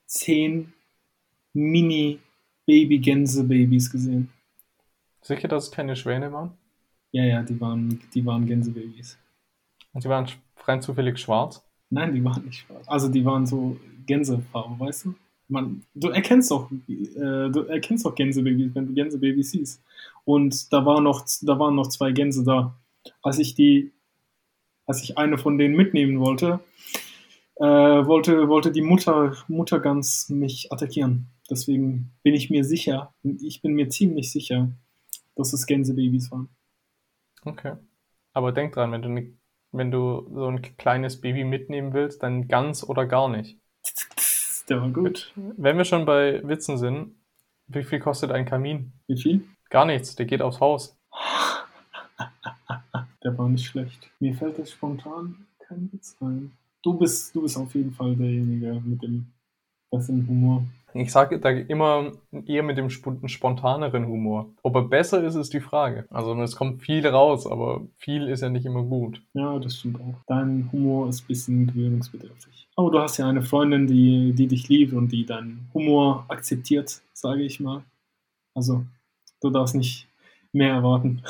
zehn 0.07 0.73
Mini-Baby-Gänse-Babys 1.53 3.91
gesehen. 3.91 4.29
Sicher, 5.21 5.47
dass 5.47 5.65
es 5.65 5.71
keine 5.71 5.95
Schwäne 5.95 6.31
waren? 6.31 6.51
Ja, 7.11 7.23
ja, 7.25 7.41
die 7.41 7.59
waren, 7.59 7.99
die 8.13 8.25
waren 8.25 8.45
Gänsebabys. 8.45 9.17
Und 9.93 10.01
sie 10.01 10.09
waren 10.09 10.27
rein 10.65 10.81
zufällig 10.81 11.17
schwarz. 11.17 11.65
Nein, 11.89 12.13
die 12.13 12.23
waren 12.23 12.45
nicht 12.45 12.59
schwarz. 12.59 12.87
Also 12.87 13.09
die 13.09 13.25
waren 13.25 13.45
so 13.47 13.77
Gänsefarben, 14.05 14.79
weißt 14.79 15.05
du? 15.05 15.15
Man, 15.47 15.83
du 15.95 16.09
erkennst 16.09 16.51
doch, 16.51 16.69
äh, 16.71 17.49
du 17.49 17.65
erkennst 17.67 18.05
doch 18.05 18.13
Gänsebabys, 18.13 18.75
wenn 18.75 18.87
du 18.87 18.93
Gänsebabys 18.93 19.51
siehst. 19.51 19.81
Und 20.23 20.71
da 20.71 20.85
waren 20.85 21.03
noch, 21.03 21.25
da 21.41 21.57
waren 21.57 21.73
noch 21.73 21.87
zwei 21.87 22.11
Gänse 22.11 22.43
da. 22.43 22.75
Als 23.23 23.39
ich 23.39 23.55
die, 23.55 23.91
als 24.85 25.01
ich 25.01 25.17
eine 25.17 25.39
von 25.39 25.57
denen 25.57 25.75
mitnehmen 25.75 26.19
wollte, 26.19 26.59
äh, 27.55 27.65
wollte, 27.65 28.47
wollte 28.47 28.71
die 28.71 28.83
Mutter, 28.83 29.35
Muttergans 29.47 30.29
mich 30.29 30.71
attackieren. 30.71 31.27
Deswegen 31.49 32.11
bin 32.21 32.35
ich 32.35 32.51
mir 32.51 32.63
sicher, 32.63 33.13
ich 33.23 33.63
bin 33.63 33.73
mir 33.73 33.89
ziemlich 33.89 34.31
sicher, 34.31 34.69
dass 35.35 35.53
es 35.53 35.65
Gänsebabys 35.65 36.31
waren. 36.31 36.49
Okay. 37.45 37.75
Aber 38.33 38.51
denk 38.51 38.73
dran, 38.73 38.91
wenn 38.91 39.01
du, 39.01 39.09
ne, 39.09 39.37
wenn 39.71 39.91
du 39.91 40.29
so 40.33 40.47
ein 40.47 40.61
kleines 40.77 41.21
Baby 41.21 41.43
mitnehmen 41.43 41.93
willst, 41.93 42.23
dann 42.23 42.47
ganz 42.47 42.83
oder 42.83 43.05
gar 43.05 43.29
nicht. 43.29 43.59
Der 44.69 44.81
war 44.81 44.89
gut. 44.89 45.33
Wenn 45.35 45.77
wir 45.77 45.85
schon 45.85 46.05
bei 46.05 46.47
Witzen 46.47 46.77
sind, 46.77 47.15
wie 47.67 47.83
viel 47.83 47.99
kostet 47.99 48.31
ein 48.31 48.45
Kamin? 48.45 48.93
Wie 49.07 49.17
viel? 49.17 49.47
Gar 49.69 49.85
nichts, 49.85 50.15
der 50.15 50.25
geht 50.25 50.41
aufs 50.41 50.59
Haus. 50.59 50.97
Der 53.21 53.37
war 53.37 53.49
nicht 53.49 53.65
schlecht. 53.65 54.09
Mir 54.21 54.33
fällt 54.33 54.57
jetzt 54.57 54.71
spontan 54.71 55.45
kein 55.59 55.89
Witz 55.91 56.15
ein. 56.21 56.51
Du 56.81 56.97
bist, 56.97 57.35
du 57.35 57.41
bist 57.41 57.57
auf 57.57 57.75
jeden 57.75 57.91
Fall 57.91 58.15
derjenige 58.15 58.81
mit 58.83 59.03
dem 59.03 59.27
besseren 59.91 60.27
Humor. 60.27 60.63
Ich 60.93 61.11
sage 61.11 61.39
da 61.39 61.49
immer 61.49 62.11
eher 62.45 62.63
mit 62.63 62.77
dem 62.77 62.87
sp- 62.89 63.21
spontaneren 63.27 64.07
Humor. 64.07 64.49
Ob 64.63 64.75
er 64.75 64.81
besser 64.83 65.23
ist, 65.23 65.35
ist 65.35 65.53
die 65.53 65.59
Frage. 65.59 66.05
Also 66.09 66.33
es 66.41 66.55
kommt 66.55 66.81
viel 66.81 67.05
raus, 67.05 67.45
aber 67.45 67.81
viel 67.97 68.27
ist 68.27 68.41
ja 68.41 68.49
nicht 68.49 68.65
immer 68.65 68.83
gut. 68.83 69.21
Ja, 69.33 69.59
das 69.59 69.77
stimmt 69.77 69.99
auch. 70.01 70.15
Dein 70.27 70.69
Humor 70.71 71.09
ist 71.09 71.23
ein 71.23 71.27
bisschen 71.27 71.67
gewöhnungsbedürftig. 71.67 72.67
Aber 72.75 72.91
du 72.91 72.99
hast 72.99 73.17
ja 73.17 73.27
eine 73.27 73.41
Freundin, 73.41 73.87
die, 73.87 74.33
die 74.33 74.47
dich 74.47 74.67
liebt 74.69 74.93
und 74.93 75.11
die 75.11 75.25
deinen 75.25 75.69
Humor 75.73 76.25
akzeptiert, 76.27 77.01
sage 77.13 77.43
ich 77.43 77.59
mal. 77.59 77.83
Also, 78.55 78.85
du 79.41 79.49
darfst 79.49 79.75
nicht 79.75 80.07
mehr 80.53 80.73
erwarten. 80.73 81.21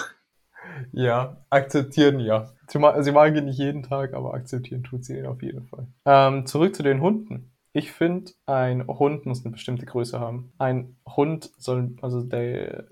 Ja, 0.92 1.38
akzeptieren 1.50 2.20
ja. 2.20 2.50
Sie 2.68 2.80
mag, 2.80 3.04
sie 3.04 3.12
mag 3.12 3.36
ihn 3.36 3.46
nicht 3.46 3.60
jeden 3.60 3.84
Tag, 3.84 4.14
aber 4.14 4.34
akzeptieren 4.34 4.84
tut 4.84 5.04
sie 5.04 5.18
ihn 5.18 5.26
auf 5.26 5.42
jeden 5.42 5.66
Fall. 5.66 5.88
Ähm, 6.06 6.46
zurück 6.46 6.76
zu 6.76 6.84
den 6.84 7.02
Hunden. 7.02 7.52
Ich 7.72 7.92
finde, 7.92 8.32
ein 8.46 8.88
Hund 8.88 9.26
muss 9.26 9.46
eine 9.46 9.52
bestimmte 9.52 9.86
Größe 9.86 10.20
haben. 10.20 10.54
Ein 10.58 10.98
Hund 11.06 11.52
soll, 11.58 11.96
also 12.02 12.24
der, 12.24 12.86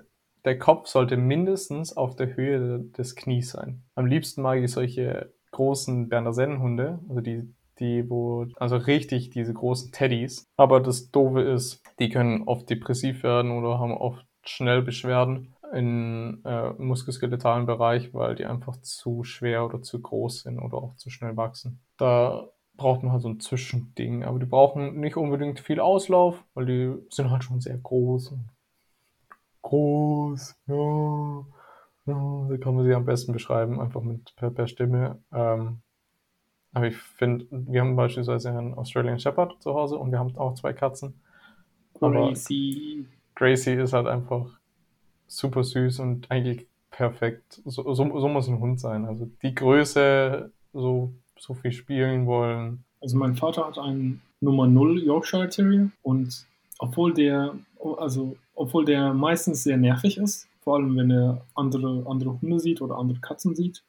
der 0.45 0.59
Kopf 0.59 0.87
sollte 0.87 1.17
mindestens 1.17 1.95
auf 1.95 2.15
der 2.15 2.35
Höhe 2.35 2.79
des 2.97 3.15
Knies 3.15 3.51
sein. 3.51 3.83
Am 3.95 4.05
liebsten 4.05 4.41
mag 4.41 4.59
ich 4.59 4.71
solche 4.71 5.33
großen 5.51 6.09
Berner 6.09 6.33
Sennenhunde, 6.33 6.99
also 7.09 7.21
die, 7.21 7.53
die, 7.79 8.09
wo, 8.09 8.45
also 8.57 8.77
richtig 8.77 9.31
diese 9.31 9.53
großen 9.53 9.91
Teddys. 9.91 10.45
Aber 10.57 10.79
das 10.79 11.09
Doofe 11.11 11.41
ist, 11.41 11.81
die 11.99 12.09
können 12.09 12.43
oft 12.43 12.69
depressiv 12.69 13.23
werden 13.23 13.51
oder 13.51 13.79
haben 13.79 13.93
oft 13.93 14.25
schnell 14.43 14.81
Beschwerden 14.81 15.55
im 15.73 16.41
äh, 16.45 16.69
muskuloskeletalen 16.77 17.65
Bereich, 17.65 18.13
weil 18.13 18.35
die 18.35 18.45
einfach 18.45 18.77
zu 18.77 19.23
schwer 19.23 19.65
oder 19.65 19.81
zu 19.81 20.01
groß 20.01 20.43
sind 20.43 20.59
oder 20.59 20.77
auch 20.77 20.95
zu 20.95 21.09
schnell 21.09 21.35
wachsen. 21.35 21.81
Da 21.97 22.47
braucht 22.77 23.03
man 23.03 23.11
halt 23.11 23.21
so 23.21 23.29
ein 23.29 23.39
Zwischending, 23.39 24.23
aber 24.23 24.39
die 24.39 24.45
brauchen 24.45 24.99
nicht 24.99 25.17
unbedingt 25.17 25.59
viel 25.59 25.79
Auslauf, 25.79 26.43
weil 26.53 26.65
die 26.65 26.95
sind 27.09 27.29
halt 27.29 27.43
schon 27.43 27.59
sehr 27.59 27.77
groß. 27.77 28.33
Groß, 29.63 30.55
ja, 30.67 31.45
ja, 32.05 32.47
so 32.47 32.57
kann 32.59 32.75
man 32.75 32.85
sie 32.85 32.93
am 32.93 33.05
besten 33.05 33.33
beschreiben, 33.33 33.81
einfach 33.81 34.01
mit 34.01 34.33
per, 34.37 34.51
per 34.51 34.67
Stimme. 34.67 35.21
Ähm, 35.33 35.81
aber 36.73 36.87
ich 36.87 36.97
finde, 36.97 37.47
wir 37.49 37.81
haben 37.81 37.95
beispielsweise 37.95 38.49
einen 38.49 38.75
Australian 38.75 39.19
Shepherd 39.19 39.61
zu 39.61 39.73
Hause 39.73 39.97
und 39.97 40.11
wir 40.11 40.19
haben 40.19 40.37
auch 40.37 40.53
zwei 40.53 40.73
Katzen. 40.73 41.19
Crazy. 41.99 43.07
Gracie 43.35 43.73
ist 43.73 43.93
halt 43.93 44.07
einfach 44.07 44.59
super 45.27 45.63
süß 45.63 45.99
und 45.99 46.29
eigentlich 46.31 46.67
perfekt. 46.91 47.61
So, 47.65 47.93
so, 47.93 48.19
so 48.19 48.27
muss 48.27 48.47
ein 48.47 48.59
Hund 48.59 48.79
sein. 48.79 49.05
Also 49.05 49.29
die 49.41 49.53
Größe, 49.53 50.51
so, 50.73 51.13
so 51.39 51.53
viel 51.53 51.71
spielen 51.71 52.25
wollen. 52.25 52.83
Also 53.01 53.17
mein 53.17 53.35
Vater 53.35 53.65
hat 53.67 53.77
einen 53.77 54.21
Nummer 54.41 54.67
0 54.67 55.03
Yorkshire 55.03 55.49
Terrier 55.49 55.89
und 56.03 56.45
obwohl 56.79 57.13
der, 57.13 57.55
also 57.97 58.35
obwohl 58.55 58.85
der 58.85 59.13
meistens 59.13 59.63
sehr 59.63 59.77
nervig 59.77 60.17
ist, 60.17 60.47
vor 60.61 60.75
allem 60.75 60.95
wenn 60.97 61.11
er 61.11 61.41
andere, 61.55 62.05
andere 62.07 62.39
Hunde 62.41 62.59
sieht 62.59 62.81
oder 62.81 62.97
andere 62.97 63.19
Katzen 63.19 63.55
sieht, 63.55 63.83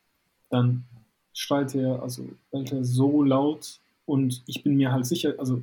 dann 0.50 0.85
schreit 1.33 1.75
er, 1.75 2.02
also 2.02 2.25
bellt 2.50 2.73
er 2.73 2.85
so 2.85 3.23
laut 3.23 3.81
und 4.07 4.43
ich 4.47 4.62
bin 4.62 4.76
mir 4.76 4.93
halt 4.93 5.07
sicher, 5.07 5.35
also 5.38 5.62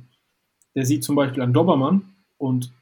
der 0.74 0.86
sieht 0.86 1.04
zum 1.04 1.16
Beispiel 1.16 1.42
einen 1.42 1.54
Dobermann 1.54 2.02
und 2.38 2.72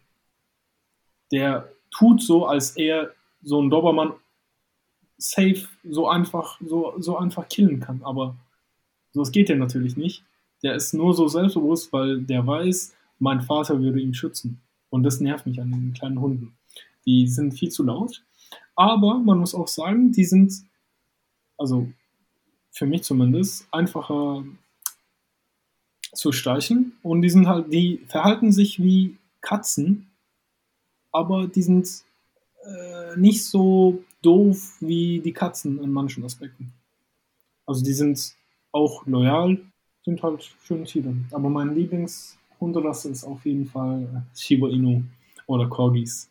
der 1.32 1.68
tut 1.90 2.22
so, 2.22 2.46
als 2.46 2.76
er 2.76 3.12
so 3.42 3.60
einen 3.60 3.70
Dobermann 3.70 4.12
safe 5.16 5.66
so 5.84 6.08
einfach, 6.08 6.60
so, 6.60 6.94
so 6.98 7.16
einfach 7.16 7.48
killen 7.48 7.80
kann. 7.80 8.02
Aber 8.02 8.36
so 9.14 9.22
es 9.22 9.32
geht 9.32 9.48
ja 9.48 9.56
natürlich 9.56 9.96
nicht. 9.96 10.24
Der 10.62 10.74
ist 10.74 10.92
nur 10.92 11.14
so 11.14 11.28
selbstbewusst, 11.28 11.92
weil 11.92 12.20
der 12.22 12.46
weiß, 12.46 12.94
mein 13.18 13.40
Vater 13.40 13.80
würde 13.80 14.00
ihn 14.00 14.12
schützen. 14.12 14.60
Und 14.90 15.04
das 15.04 15.20
nervt 15.20 15.46
mich 15.46 15.60
an 15.60 15.70
den 15.70 15.92
kleinen 15.92 16.20
Hunden. 16.20 16.56
Die 17.06 17.28
sind 17.28 17.52
viel 17.52 17.70
zu 17.70 17.84
laut. 17.84 18.24
Aber 18.74 19.18
man 19.18 19.38
muss 19.38 19.54
auch 19.54 19.68
sagen, 19.68 20.10
die 20.10 20.24
sind, 20.24 20.52
also 21.56 21.88
für 22.72 22.86
mich 22.86 23.04
zumindest, 23.04 23.68
einfacher 23.70 24.44
zu 26.12 26.32
streichen. 26.32 26.92
Und 27.02 27.22
die 27.22 27.30
sind 27.30 27.46
halt, 27.46 27.72
die 27.72 28.00
verhalten 28.08 28.50
sich 28.50 28.82
wie 28.82 29.16
Katzen, 29.40 30.10
aber 31.12 31.46
die 31.46 31.62
sind 31.62 31.88
äh, 32.64 33.16
nicht 33.16 33.44
so 33.44 34.02
doof 34.22 34.76
wie 34.80 35.20
die 35.20 35.32
Katzen 35.32 35.80
in 35.80 35.92
manchen 35.92 36.24
Aspekten. 36.24 36.72
Also 37.66 37.84
die 37.84 37.92
sind 37.92 38.34
auch 38.74 39.06
loyal, 39.06 39.58
sind 40.04 40.22
halt 40.22 40.42
schöne 40.64 40.84
Tiere. 40.84 41.14
Aber 41.30 41.48
mein 41.48 41.74
Lieblingshunderasse 41.74 43.10
ist 43.10 43.24
auf 43.24 43.44
jeden 43.46 43.66
Fall 43.66 44.26
Shiba 44.34 44.68
Inu 44.68 45.02
oder 45.46 45.68
Corgis. 45.68 46.30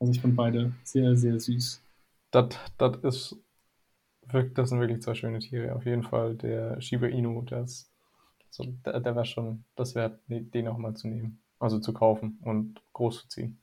Also 0.00 0.12
ich 0.12 0.20
finde 0.20 0.36
beide 0.36 0.72
sehr, 0.84 1.16
sehr 1.16 1.38
süß. 1.38 1.82
Das, 2.30 2.48
das 2.76 2.96
ist 3.02 3.36
das 4.54 4.68
sind 4.68 4.80
wirklich 4.80 5.02
zwei 5.02 5.14
schöne 5.14 5.38
Tiere. 5.38 5.74
Auf 5.74 5.86
jeden 5.86 6.02
Fall 6.02 6.34
der 6.36 6.80
Shiba 6.80 7.06
Inu, 7.06 7.42
der 7.42 7.62
ist 7.62 7.90
so, 8.50 8.64
der, 8.84 9.00
der 9.00 9.14
wäre 9.14 9.24
schon 9.24 9.64
das 9.74 9.94
wert, 9.94 10.20
den 10.28 10.68
auch 10.68 10.78
mal 10.78 10.94
zu 10.94 11.08
nehmen. 11.08 11.40
Also 11.58 11.80
zu 11.80 11.92
kaufen 11.92 12.38
und 12.44 12.80
groß 12.92 13.22
zu 13.22 13.28
ziehen. 13.28 13.58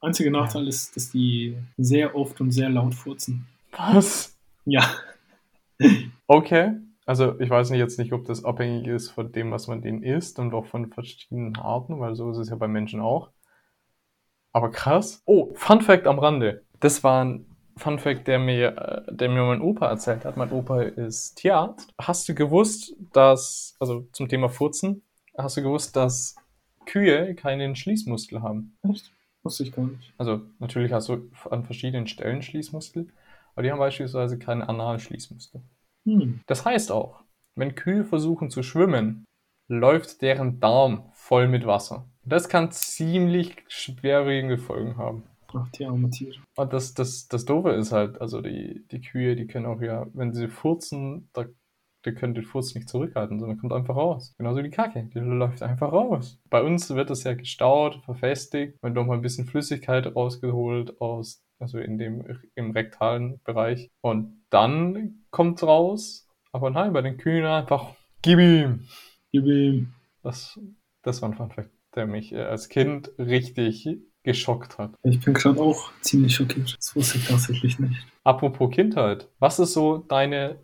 Einziger 0.00 0.30
Nachteil 0.30 0.62
ja. 0.62 0.68
ist, 0.68 0.96
dass 0.96 1.10
die 1.10 1.58
sehr 1.76 2.14
oft 2.14 2.40
und 2.40 2.50
sehr 2.50 2.70
laut 2.70 2.94
furzen. 2.94 3.46
Was? 3.72 4.36
Ja. 4.64 4.82
Okay. 6.28 6.72
Also 7.06 7.38
ich 7.40 7.48
weiß 7.48 7.70
nicht 7.70 7.78
jetzt 7.78 7.98
nicht, 7.98 8.12
ob 8.12 8.24
das 8.26 8.44
abhängig 8.44 8.88
ist 8.88 9.10
von 9.10 9.30
dem, 9.30 9.52
was 9.52 9.68
man 9.68 9.80
denen 9.80 10.02
isst 10.02 10.40
und 10.40 10.52
auch 10.52 10.66
von 10.66 10.88
verschiedenen 10.92 11.56
Arten, 11.56 12.00
weil 12.00 12.16
so 12.16 12.30
ist 12.32 12.38
es 12.38 12.50
ja 12.50 12.56
bei 12.56 12.66
Menschen 12.66 13.00
auch. 13.00 13.30
Aber 14.52 14.70
krass. 14.70 15.22
Oh, 15.24 15.52
Fun 15.54 15.80
Fact 15.82 16.06
am 16.08 16.18
Rande. 16.18 16.64
Das 16.80 17.04
war 17.04 17.24
ein 17.24 17.46
Fun 17.76 17.98
Fact, 17.98 18.26
der 18.26 18.40
mir, 18.40 18.76
äh, 18.76 19.14
der 19.14 19.28
mir 19.28 19.42
mein 19.42 19.60
Opa 19.60 19.88
erzählt 19.88 20.24
hat. 20.24 20.36
Mein 20.36 20.50
Opa 20.50 20.82
ist 20.82 21.36
Tierarzt. 21.36 21.94
Hast 21.98 22.28
du 22.28 22.34
gewusst, 22.34 22.94
dass, 23.12 23.76
also 23.78 24.08
zum 24.12 24.28
Thema 24.28 24.48
Furzen, 24.48 25.02
hast 25.38 25.58
du 25.58 25.62
gewusst, 25.62 25.94
dass 25.94 26.34
Kühe 26.86 27.34
keinen 27.34 27.76
Schließmuskel 27.76 28.42
haben? 28.42 28.76
Echt? 28.82 29.12
Wusste 29.42 29.62
ich 29.62 29.72
gar 29.72 29.84
nicht. 29.86 30.12
Also 30.18 30.40
natürlich 30.58 30.92
hast 30.92 31.08
du 31.08 31.30
an 31.50 31.64
verschiedenen 31.64 32.08
Stellen 32.08 32.42
Schließmuskel, 32.42 33.08
aber 33.54 33.62
die 33.62 33.70
haben 33.70 33.78
beispielsweise 33.78 34.38
keinen 34.38 34.62
Analschließmuskel. 34.62 35.60
Hm. 36.06 36.40
Das 36.46 36.64
heißt 36.64 36.90
auch, 36.92 37.22
wenn 37.56 37.74
Kühe 37.74 38.04
versuchen 38.04 38.48
zu 38.50 38.62
schwimmen, 38.62 39.24
läuft 39.68 40.22
deren 40.22 40.60
Darm 40.60 41.10
voll 41.12 41.48
mit 41.48 41.66
Wasser. 41.66 42.08
Das 42.24 42.48
kann 42.48 42.70
ziemlich 42.70 43.56
schwerwiegende 43.68 44.58
Folgen 44.58 44.96
haben. 44.96 45.24
Ach, 45.54 45.68
die 45.70 45.84
arme 45.84 46.10
Tiere. 46.10 46.38
Und 46.56 46.72
das, 46.72 46.94
das, 46.94 47.28
das 47.28 47.44
Doofe 47.44 47.70
ist 47.70 47.92
halt, 47.92 48.20
also 48.20 48.40
die, 48.40 48.84
die 48.90 49.00
Kühe, 49.00 49.36
die 49.36 49.46
können 49.46 49.66
auch 49.66 49.80
ja, 49.80 50.06
wenn 50.12 50.32
sie 50.32 50.48
furzen, 50.48 51.28
da, 51.32 51.46
die 52.04 52.14
können 52.14 52.34
den 52.34 52.44
Furz 52.44 52.74
nicht 52.74 52.88
zurückhalten, 52.88 53.40
sondern 53.40 53.58
kommt 53.58 53.72
einfach 53.72 53.96
raus. 53.96 54.34
Genauso 54.38 54.62
die 54.62 54.70
Kacke, 54.70 55.08
die 55.12 55.18
läuft 55.18 55.62
einfach 55.62 55.92
raus. 55.92 56.38
Bei 56.50 56.62
uns 56.62 56.90
wird 56.90 57.10
das 57.10 57.24
ja 57.24 57.34
gestaut, 57.34 57.96
verfestigt, 58.04 58.80
wird 58.82 58.94
noch 58.94 59.06
mal 59.06 59.14
ein 59.14 59.22
bisschen 59.22 59.46
Flüssigkeit 59.46 60.14
rausgeholt 60.14 61.00
aus, 61.00 61.42
also 61.58 61.78
in 61.78 61.98
dem, 61.98 62.40
im 62.54 62.70
rektalen 62.70 63.40
Bereich. 63.44 63.90
Und 64.00 64.42
dann 64.50 65.24
kommt 65.30 65.62
raus, 65.62 66.28
aber 66.52 66.70
nein, 66.70 66.92
bei 66.92 67.02
den 67.02 67.16
Kühen 67.16 67.44
einfach, 67.44 67.94
gib 68.22 68.38
ihm. 68.38 68.86
Gib 69.32 69.46
ihm. 69.46 69.92
Das, 70.22 70.58
das 71.02 71.22
war 71.22 71.30
ein 71.30 71.34
Funfact, 71.34 71.70
der 71.94 72.06
mich 72.06 72.32
äh, 72.32 72.42
als 72.42 72.68
Kind 72.68 73.10
richtig 73.18 73.88
geschockt 74.22 74.76
hat. 74.78 74.94
Ich 75.04 75.20
bin 75.20 75.34
gerade 75.34 75.60
auch 75.60 75.92
ziemlich 76.00 76.34
schockiert. 76.34 76.76
Das 76.76 76.96
wusste 76.96 77.18
ich 77.18 77.28
tatsächlich 77.28 77.78
nicht. 77.78 78.04
Apropos 78.24 78.72
Kindheit, 78.72 79.28
was 79.38 79.60
ist 79.60 79.72
so 79.72 79.98
deine 79.98 80.58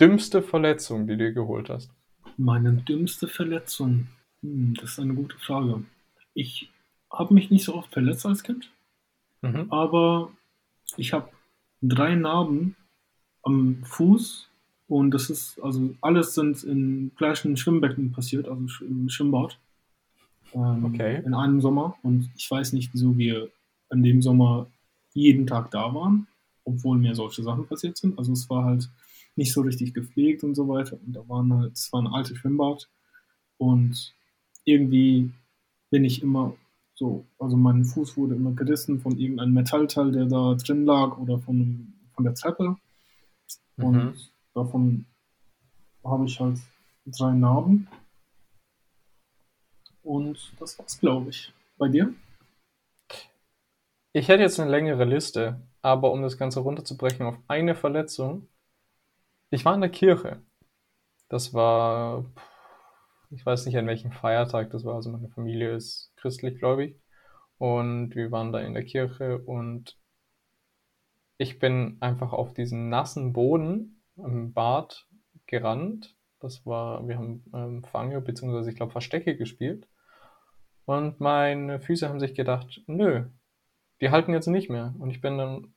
dümmste 0.00 0.40
Verletzung, 0.42 1.06
die 1.06 1.16
du 1.16 1.24
dir 1.24 1.32
geholt 1.32 1.68
hast? 1.68 1.90
Meine 2.38 2.72
dümmste 2.72 3.28
Verletzung? 3.28 4.08
Hm, 4.42 4.74
das 4.80 4.92
ist 4.92 4.98
eine 4.98 5.14
gute 5.14 5.38
Frage. 5.38 5.84
Ich 6.32 6.70
habe 7.12 7.34
mich 7.34 7.50
nicht 7.50 7.64
so 7.64 7.74
oft 7.74 7.92
verletzt 7.92 8.24
als 8.24 8.42
Kind, 8.42 8.70
mhm. 9.42 9.66
aber 9.70 10.30
ich 10.96 11.12
habe 11.12 11.30
drei 11.82 12.14
Narben 12.14 12.76
am 13.42 13.82
Fuß 13.84 14.50
und 14.88 15.12
das 15.12 15.30
ist, 15.30 15.60
also 15.60 15.94
alles 16.00 16.34
sind 16.34 16.64
in 16.64 17.12
gleichen 17.16 17.56
Schwimmbecken 17.56 18.12
passiert, 18.12 18.48
also 18.48 18.84
im 18.84 19.08
Schwimmbad. 19.08 19.58
Ähm, 20.52 20.84
okay. 20.84 21.22
In 21.24 21.34
einem 21.34 21.60
Sommer. 21.60 21.94
Und 22.02 22.28
ich 22.36 22.50
weiß 22.50 22.72
nicht, 22.72 22.92
wieso 22.92 23.16
wir 23.16 23.50
an 23.88 24.02
dem 24.02 24.20
Sommer 24.20 24.66
jeden 25.12 25.46
Tag 25.46 25.70
da 25.70 25.94
waren, 25.94 26.26
obwohl 26.64 26.98
mir 26.98 27.14
solche 27.14 27.42
Sachen 27.42 27.66
passiert 27.66 27.96
sind. 27.96 28.18
Also 28.18 28.32
es 28.32 28.50
war 28.50 28.64
halt 28.64 28.90
nicht 29.36 29.52
so 29.52 29.60
richtig 29.60 29.94
gepflegt 29.94 30.42
und 30.42 30.54
so 30.54 30.68
weiter. 30.68 30.98
Und 31.06 31.14
da 31.14 31.28
waren 31.28 31.52
halt, 31.54 31.72
es 31.72 31.92
war 31.92 32.02
ein 32.02 32.08
altes 32.08 32.38
Schwimmbad. 32.38 32.88
Und 33.58 34.14
irgendwie 34.64 35.30
bin 35.90 36.04
ich 36.04 36.22
immer 36.22 36.54
so, 37.00 37.26
also 37.38 37.56
mein 37.56 37.86
Fuß 37.86 38.18
wurde 38.18 38.34
immer 38.34 38.52
gerissen 38.52 39.00
von 39.00 39.16
irgendeinem 39.16 39.54
Metallteil, 39.54 40.12
der 40.12 40.26
da 40.26 40.54
drin 40.54 40.84
lag 40.84 41.16
oder 41.16 41.38
von, 41.38 41.94
von 42.14 42.24
der 42.24 42.34
Treppe. 42.34 42.76
Und 43.78 43.94
mhm. 43.94 44.14
davon 44.52 45.06
habe 46.04 46.26
ich 46.26 46.38
halt 46.38 46.58
drei 47.06 47.32
Narben. 47.32 47.88
Und 50.02 50.52
das 50.60 50.78
war's, 50.78 51.00
glaube 51.00 51.30
ich. 51.30 51.54
Bei 51.78 51.88
dir? 51.88 52.12
Ich 54.12 54.28
hätte 54.28 54.42
jetzt 54.42 54.60
eine 54.60 54.70
längere 54.70 55.06
Liste, 55.06 55.58
aber 55.80 56.12
um 56.12 56.20
das 56.20 56.36
Ganze 56.36 56.60
runterzubrechen 56.60 57.24
auf 57.24 57.38
eine 57.48 57.74
Verletzung. 57.74 58.46
Ich 59.48 59.64
war 59.64 59.74
in 59.74 59.80
der 59.80 59.90
Kirche. 59.90 60.42
Das 61.30 61.54
war, 61.54 62.26
ich 63.30 63.44
weiß 63.44 63.66
nicht 63.66 63.76
an 63.78 63.86
welchem 63.86 64.12
Feiertag 64.12 64.70
das 64.70 64.84
war, 64.84 64.94
also 64.94 65.10
meine 65.10 65.28
Familie 65.28 65.74
ist 65.74 66.12
christlich, 66.16 66.58
glaube 66.58 66.84
ich. 66.84 67.00
Und 67.58 68.14
wir 68.14 68.30
waren 68.30 68.52
da 68.52 68.60
in 68.60 68.74
der 68.74 68.84
Kirche 68.84 69.38
und 69.38 69.96
ich 71.36 71.58
bin 71.58 71.96
einfach 72.00 72.32
auf 72.32 72.54
diesen 72.54 72.88
nassen 72.88 73.32
Boden 73.32 74.02
im 74.16 74.52
Bad 74.52 75.06
gerannt 75.46 76.16
das 76.40 76.64
war, 76.64 77.06
wir 77.06 77.18
haben 77.18 77.44
ähm, 77.54 77.84
Fange 77.84 78.20
bzw. 78.20 78.70
ich 78.70 78.76
glaube 78.76 78.92
Verstecke 78.92 79.36
gespielt. 79.36 79.86
Und 80.86 81.20
meine 81.20 81.78
Füße 81.78 82.08
haben 82.08 82.18
sich 82.18 82.34
gedacht, 82.34 82.82
nö, 82.86 83.26
die 84.00 84.10
halten 84.10 84.32
jetzt 84.32 84.46
nicht 84.46 84.70
mehr. 84.70 84.94
Und 84.98 85.10
ich 85.10 85.20
bin 85.20 85.38
dann 85.38 85.74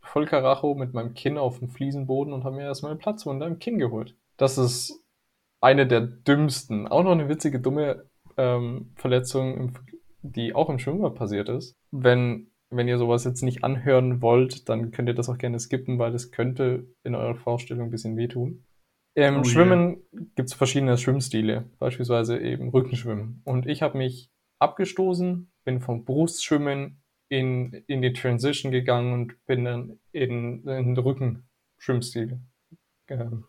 voll 0.00 0.26
Karacho 0.26 0.74
mit 0.74 0.94
meinem 0.94 1.14
Kinn 1.14 1.38
auf 1.38 1.58
dem 1.58 1.68
Fliesenboden 1.68 2.32
und 2.32 2.44
habe 2.44 2.56
mir 2.56 2.62
erstmal 2.62 2.92
eine 2.92 2.98
Platzwunde 2.98 3.46
im 3.46 3.58
Kinn 3.58 3.78
geholt. 3.78 4.16
Das 4.38 4.56
ist 4.56 5.04
eine 5.60 5.86
der 5.86 6.00
dümmsten, 6.00 6.88
auch 6.88 7.02
noch 7.02 7.12
eine 7.12 7.28
witzige, 7.28 7.60
dumme 7.60 8.08
ähm, 8.36 8.92
Verletzung, 8.96 9.78
die 10.22 10.54
auch 10.54 10.70
im 10.70 10.78
Schwimmbad 10.78 11.14
passiert 11.14 11.48
ist. 11.48 11.74
Wenn, 11.90 12.50
wenn 12.70 12.88
ihr 12.88 12.98
sowas 12.98 13.24
jetzt 13.24 13.42
nicht 13.42 13.64
anhören 13.64 14.22
wollt, 14.22 14.68
dann 14.68 14.90
könnt 14.90 15.08
ihr 15.08 15.14
das 15.14 15.28
auch 15.28 15.38
gerne 15.38 15.58
skippen, 15.58 15.98
weil 15.98 16.14
es 16.14 16.30
könnte 16.30 16.86
in 17.04 17.14
eurer 17.14 17.36
Vorstellung 17.36 17.84
ein 17.84 17.90
bisschen 17.90 18.16
wehtun. 18.16 18.64
Im 19.14 19.40
oh, 19.40 19.44
Schwimmen 19.44 20.02
yeah. 20.12 20.22
gibt 20.36 20.50
es 20.50 20.54
verschiedene 20.54 20.96
Schwimmstile, 20.96 21.68
beispielsweise 21.78 22.38
eben 22.38 22.68
Rückenschwimmen. 22.68 23.42
Und 23.44 23.66
ich 23.66 23.82
habe 23.82 23.98
mich 23.98 24.30
abgestoßen, 24.60 25.50
bin 25.64 25.80
vom 25.80 26.04
Brustschwimmen 26.04 27.02
in, 27.28 27.72
in 27.86 28.02
die 28.02 28.12
Transition 28.12 28.70
gegangen 28.72 29.12
und 29.12 29.46
bin 29.46 29.64
dann 29.64 29.98
in, 30.12 30.66
in 30.66 30.94
den 30.94 30.98
Rückenschwimmstil. 30.98 32.40
Ähm, 33.08 33.44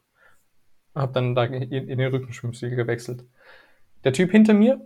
habe 0.95 1.13
dann 1.13 1.35
da 1.35 1.43
in, 1.43 1.69
den 1.69 1.99
Rückenschwimmstil 1.99 2.75
gewechselt. 2.75 3.25
Der 4.03 4.13
Typ 4.13 4.31
hinter 4.31 4.53
mir, 4.53 4.85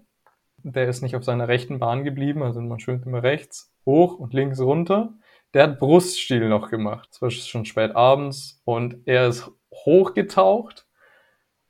der 0.64 0.88
ist 0.88 1.02
nicht 1.02 1.16
auf 1.16 1.24
seiner 1.24 1.48
rechten 1.48 1.80
Bahn 1.80 2.04
geblieben, 2.04 2.44
also 2.44 2.62
man 2.62 2.80
schwimmt 2.80 3.06
immer 3.06 3.24
rechts, 3.24 3.74
hoch 3.86 4.18
und 4.18 4.34
links 4.34 4.60
runter. 4.60 5.14
Der 5.54 5.64
hat 5.64 5.80
Bruststiel 5.80 6.50
noch 6.50 6.70
gemacht. 6.70 7.10
Es 7.12 7.22
war 7.22 7.32
schon 7.32 7.66
spät 7.66 7.96
abends 7.96 8.62
und 8.66 8.98
er 9.06 9.28
ist 9.28 9.50
hochgetaucht 9.74 10.86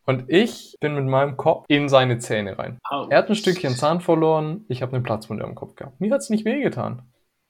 und 0.06 0.26
ich 0.28 0.78
bin 0.80 0.95
mit 0.95 1.06
meinem 1.06 1.36
Kopf 1.36 1.65
in 1.67 1.89
seine 1.89 2.19
Zähne 2.19 2.58
rein. 2.58 2.80
Au. 2.84 3.08
Er 3.10 3.19
hat 3.19 3.30
ein 3.30 3.36
Stückchen 3.36 3.74
Zahn 3.74 4.02
verloren, 4.02 4.65
ich 4.69 4.82
habe 4.82 4.93
eine 4.93 5.04
Platzwunde 5.04 5.43
am 5.43 5.56
Kopf 5.56 5.76
gehabt. 5.76 6.00
Mir 6.00 6.13
hat's 6.13 6.30
nicht 6.30 6.45
wehgetan. 6.45 7.02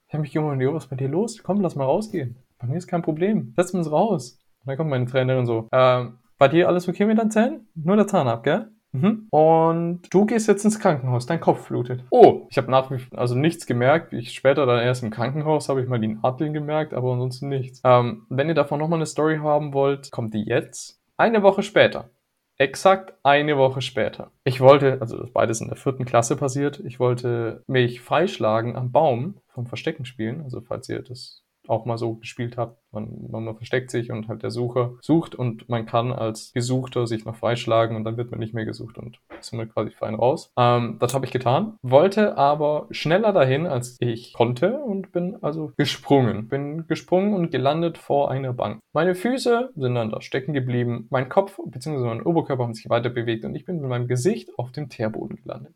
Ich 0.08 0.14
habe 0.14 0.22
mich 0.22 0.32
gewundert, 0.32 0.62
Jo, 0.62 0.74
was 0.74 0.86
ist 0.86 0.90
bei 0.90 0.96
dir 0.96 1.10
los? 1.10 1.42
Komm, 1.44 1.62
lass 1.62 1.76
mal 1.76 1.86
rausgehen. 1.86 2.38
Bei 2.58 2.68
mir 2.68 2.78
ist 2.78 2.88
kein 2.88 3.02
Problem. 3.02 3.54
Wir 3.56 3.74
uns 3.74 3.92
raus. 3.92 4.40
Und 4.62 4.70
dann 4.70 4.78
kommt 4.78 4.90
meine 4.90 5.06
Trainerin 5.06 5.46
so, 5.46 5.68
ähm, 5.72 6.20
bei 6.38 6.48
dir 6.48 6.68
alles 6.68 6.88
okay 6.88 7.06
mit 7.06 7.18
deinen 7.18 7.32
Zähnen? 7.32 7.68
Nur 7.76 7.96
der 7.96 8.08
Zahn 8.08 8.28
ab, 8.28 8.44
gell? 8.44 8.70
Mhm. 8.96 9.28
Und 9.30 10.02
du 10.14 10.26
gehst 10.26 10.48
jetzt 10.48 10.64
ins 10.64 10.80
Krankenhaus, 10.80 11.26
dein 11.26 11.42
Kopf 11.42 11.68
blutet. 11.68 12.04
Oh, 12.10 12.48
ich 12.50 12.58
habe 12.58 12.72
nach 12.72 12.90
wie 12.92 12.98
also 13.16 13.36
nichts 13.36 13.66
gemerkt. 13.66 14.14
Ich 14.14 14.32
später 14.32 14.66
dann 14.66 14.80
erst 14.80 15.04
im 15.04 15.10
Krankenhaus 15.10 15.68
habe 15.70 15.82
ich 15.82 15.88
mal 15.88 16.00
die 16.00 16.16
Nadeln 16.16 16.54
gemerkt, 16.54 16.94
aber 16.94 17.12
ansonsten 17.14 17.50
nichts. 17.50 17.82
Ähm, 17.84 18.26
wenn 18.30 18.48
ihr 18.48 18.56
davon 18.56 18.80
nochmal 18.80 19.00
eine 19.00 19.06
Story 19.06 19.38
haben 19.38 19.74
wollt, 19.74 20.12
kommt 20.12 20.34
die 20.34 20.46
jetzt. 20.46 21.02
Eine 21.18 21.44
Woche 21.44 21.64
später. 21.64 22.10
Exakt 22.58 23.14
eine 23.24 23.58
Woche 23.58 23.82
später. 23.82 24.32
Ich 24.46 24.62
wollte, 24.62 25.00
also 25.02 25.28
beides 25.34 25.60
in 25.60 25.68
der 25.68 25.76
vierten 25.76 26.06
Klasse 26.06 26.38
passiert, 26.38 26.80
ich 26.80 27.02
wollte 27.02 27.64
mich 27.68 28.00
freischlagen 28.00 28.78
am 28.78 28.94
Baum 28.94 29.42
vom 29.48 29.66
Verstecken 29.66 30.06
spielen. 30.06 30.42
Also 30.42 30.62
falls 30.62 30.88
ihr 30.88 31.02
das 31.02 31.44
auch 31.70 31.86
mal 31.86 31.98
so 31.98 32.16
gespielt 32.16 32.58
habt. 32.58 32.80
Man, 32.92 33.28
man 33.30 33.56
versteckt 33.56 33.92
sich 33.92 34.12
und 34.12 34.28
halt 34.28 34.44
der 34.44 34.52
Sucher 34.52 34.94
sucht 35.02 35.36
und 35.36 35.68
man 35.68 35.86
kann 35.86 36.14
als 36.14 36.54
Gesuchter 36.54 37.08
sich 37.08 37.26
noch 37.26 37.36
freischlagen 37.36 37.96
und 37.96 38.06
dann 38.06 38.18
wird 38.18 38.32
man 38.32 38.40
nicht 38.40 38.54
mehr 38.54 38.66
gesucht 38.66 38.98
und 38.98 39.20
man 39.52 39.70
quasi 39.70 39.92
fein 39.92 40.16
raus. 40.16 40.52
Ähm, 40.58 40.98
das 41.00 41.14
habe 41.14 41.26
ich 41.26 41.32
getan, 41.32 41.78
wollte 41.82 42.38
aber 42.38 42.88
schneller 42.92 43.34
dahin, 43.34 43.68
als 43.68 43.98
ich 44.00 44.34
konnte 44.34 44.78
und 44.80 45.12
bin 45.12 45.38
also 45.42 45.72
gesprungen. 45.78 46.48
Bin 46.48 46.88
gesprungen 46.88 47.34
und 47.34 47.52
gelandet 47.52 47.98
vor 47.98 48.32
einer 48.32 48.54
Bank. 48.54 48.80
Meine 48.94 49.16
Füße 49.16 49.72
sind 49.76 49.96
dann 49.96 50.12
da 50.12 50.22
stecken 50.22 50.54
geblieben, 50.54 51.08
mein 51.10 51.30
Kopf 51.30 51.60
bzw. 51.66 52.06
mein 52.06 52.22
Oberkörper 52.22 52.64
haben 52.64 52.74
sich 52.74 52.90
weiter 52.90 53.10
bewegt 53.10 53.46
und 53.46 53.56
ich 53.56 53.66
bin 53.66 53.82
mit 53.82 53.90
meinem 53.90 54.08
Gesicht 54.08 54.58
auf 54.58 54.72
dem 54.72 54.90
Teerboden 54.90 55.38
gelandet 55.38 55.76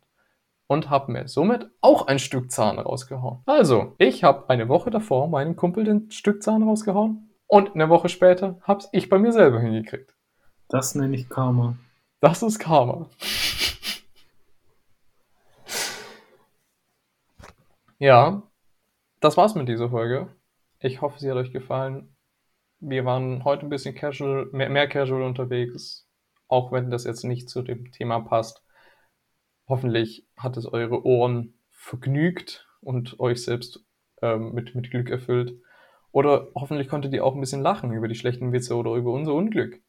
und 0.70 0.88
habe 0.88 1.10
mir 1.10 1.26
somit 1.26 1.68
auch 1.80 2.06
ein 2.06 2.20
Stück 2.20 2.52
Zahn 2.52 2.78
rausgehauen. 2.78 3.40
Also, 3.44 3.96
ich 3.98 4.22
habe 4.22 4.48
eine 4.48 4.68
Woche 4.68 4.90
davor 4.90 5.26
meinem 5.26 5.56
Kumpel 5.56 5.82
den 5.82 6.12
Stück 6.12 6.44
Zahn 6.44 6.62
rausgehauen 6.62 7.28
und 7.48 7.74
eine 7.74 7.88
Woche 7.88 8.08
später 8.08 8.60
hab's 8.62 8.88
ich 8.92 9.08
bei 9.08 9.18
mir 9.18 9.32
selber 9.32 9.58
hingekriegt. 9.58 10.14
Das 10.68 10.94
nenne 10.94 11.16
ich 11.16 11.28
Karma. 11.28 11.76
Das 12.20 12.42
ist 12.44 12.60
Karma. 12.60 13.08
Ja, 18.02 18.44
das 19.20 19.36
war's 19.36 19.54
mit 19.54 19.68
dieser 19.68 19.90
Folge. 19.90 20.34
Ich 20.78 21.02
hoffe, 21.02 21.18
sie 21.18 21.30
hat 21.30 21.36
euch 21.36 21.52
gefallen. 21.52 22.16
Wir 22.78 23.04
waren 23.04 23.44
heute 23.44 23.66
ein 23.66 23.68
bisschen 23.68 23.94
casual, 23.94 24.48
mehr, 24.52 24.70
mehr 24.70 24.88
casual 24.88 25.20
unterwegs, 25.20 26.08
auch 26.48 26.72
wenn 26.72 26.90
das 26.90 27.04
jetzt 27.04 27.24
nicht 27.24 27.50
zu 27.50 27.60
dem 27.60 27.92
Thema 27.92 28.20
passt. 28.20 28.62
Hoffentlich 29.70 30.26
hat 30.36 30.56
es 30.56 30.66
eure 30.66 31.06
Ohren 31.06 31.54
vergnügt 31.70 32.66
und 32.80 33.20
euch 33.20 33.44
selbst 33.44 33.84
ähm, 34.20 34.52
mit, 34.52 34.74
mit 34.74 34.90
Glück 34.90 35.08
erfüllt. 35.08 35.54
Oder 36.10 36.48
hoffentlich 36.56 36.88
konntet 36.88 37.14
ihr 37.14 37.24
auch 37.24 37.36
ein 37.36 37.40
bisschen 37.40 37.62
lachen 37.62 37.92
über 37.92 38.08
die 38.08 38.16
schlechten 38.16 38.52
Witze 38.52 38.74
oder 38.74 38.94
über 38.94 39.12
unser 39.12 39.32
Unglück. 39.32 39.80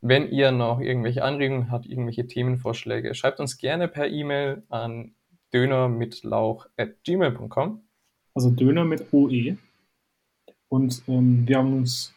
Wenn 0.00 0.30
ihr 0.30 0.52
noch 0.52 0.78
irgendwelche 0.78 1.24
Anregungen 1.24 1.72
habt, 1.72 1.86
irgendwelche 1.86 2.28
Themenvorschläge, 2.28 3.12
schreibt 3.16 3.40
uns 3.40 3.58
gerne 3.58 3.88
per 3.88 4.06
E-Mail 4.06 4.62
an 4.68 5.16
dönermitlauch.gmail.com. 5.52 7.82
Also 8.34 8.50
Döner 8.50 8.84
mit 8.84 9.12
OE. 9.12 9.56
Und 10.68 11.02
ähm, 11.08 11.42
wir 11.48 11.58
haben 11.58 11.78
uns 11.78 12.14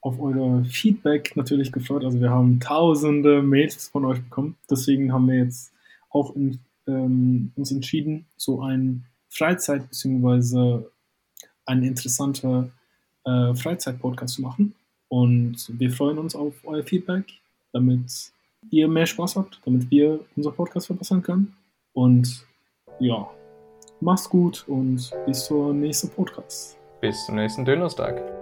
auf 0.00 0.18
euer 0.18 0.64
Feedback 0.64 1.36
natürlich 1.36 1.70
gefreut. 1.70 2.04
Also 2.04 2.20
wir 2.20 2.30
haben 2.30 2.58
tausende 2.58 3.42
Mails 3.42 3.86
von 3.86 4.04
euch 4.06 4.20
bekommen. 4.20 4.56
Deswegen 4.68 5.12
haben 5.12 5.28
wir 5.28 5.36
jetzt 5.36 5.72
auch 6.12 6.34
in, 6.36 6.58
ähm, 6.86 7.52
uns 7.56 7.70
entschieden, 7.72 8.26
so 8.36 8.60
ein 8.60 9.04
Freizeit- 9.28 9.88
bzw. 9.88 10.84
ein 11.66 11.82
interessanter 11.82 12.70
äh, 13.24 13.54
Freizeit-Podcast 13.54 14.34
zu 14.34 14.42
machen. 14.42 14.74
Und 15.08 15.70
wir 15.78 15.90
freuen 15.90 16.18
uns 16.18 16.34
auf 16.34 16.54
euer 16.64 16.82
Feedback, 16.82 17.26
damit 17.72 18.32
ihr 18.70 18.88
mehr 18.88 19.06
Spaß 19.06 19.36
habt, 19.36 19.60
damit 19.64 19.90
wir 19.90 20.20
unser 20.36 20.52
Podcast 20.52 20.86
verbessern 20.86 21.22
können. 21.22 21.54
Und 21.92 22.46
ja, 22.98 23.28
macht's 24.00 24.28
gut 24.28 24.64
und 24.68 25.10
bis 25.26 25.44
zur 25.46 25.72
nächsten 25.74 26.08
Podcast. 26.10 26.76
Bis 27.00 27.26
zum 27.26 27.36
nächsten 27.36 27.64
Donnerstag. 27.64 28.41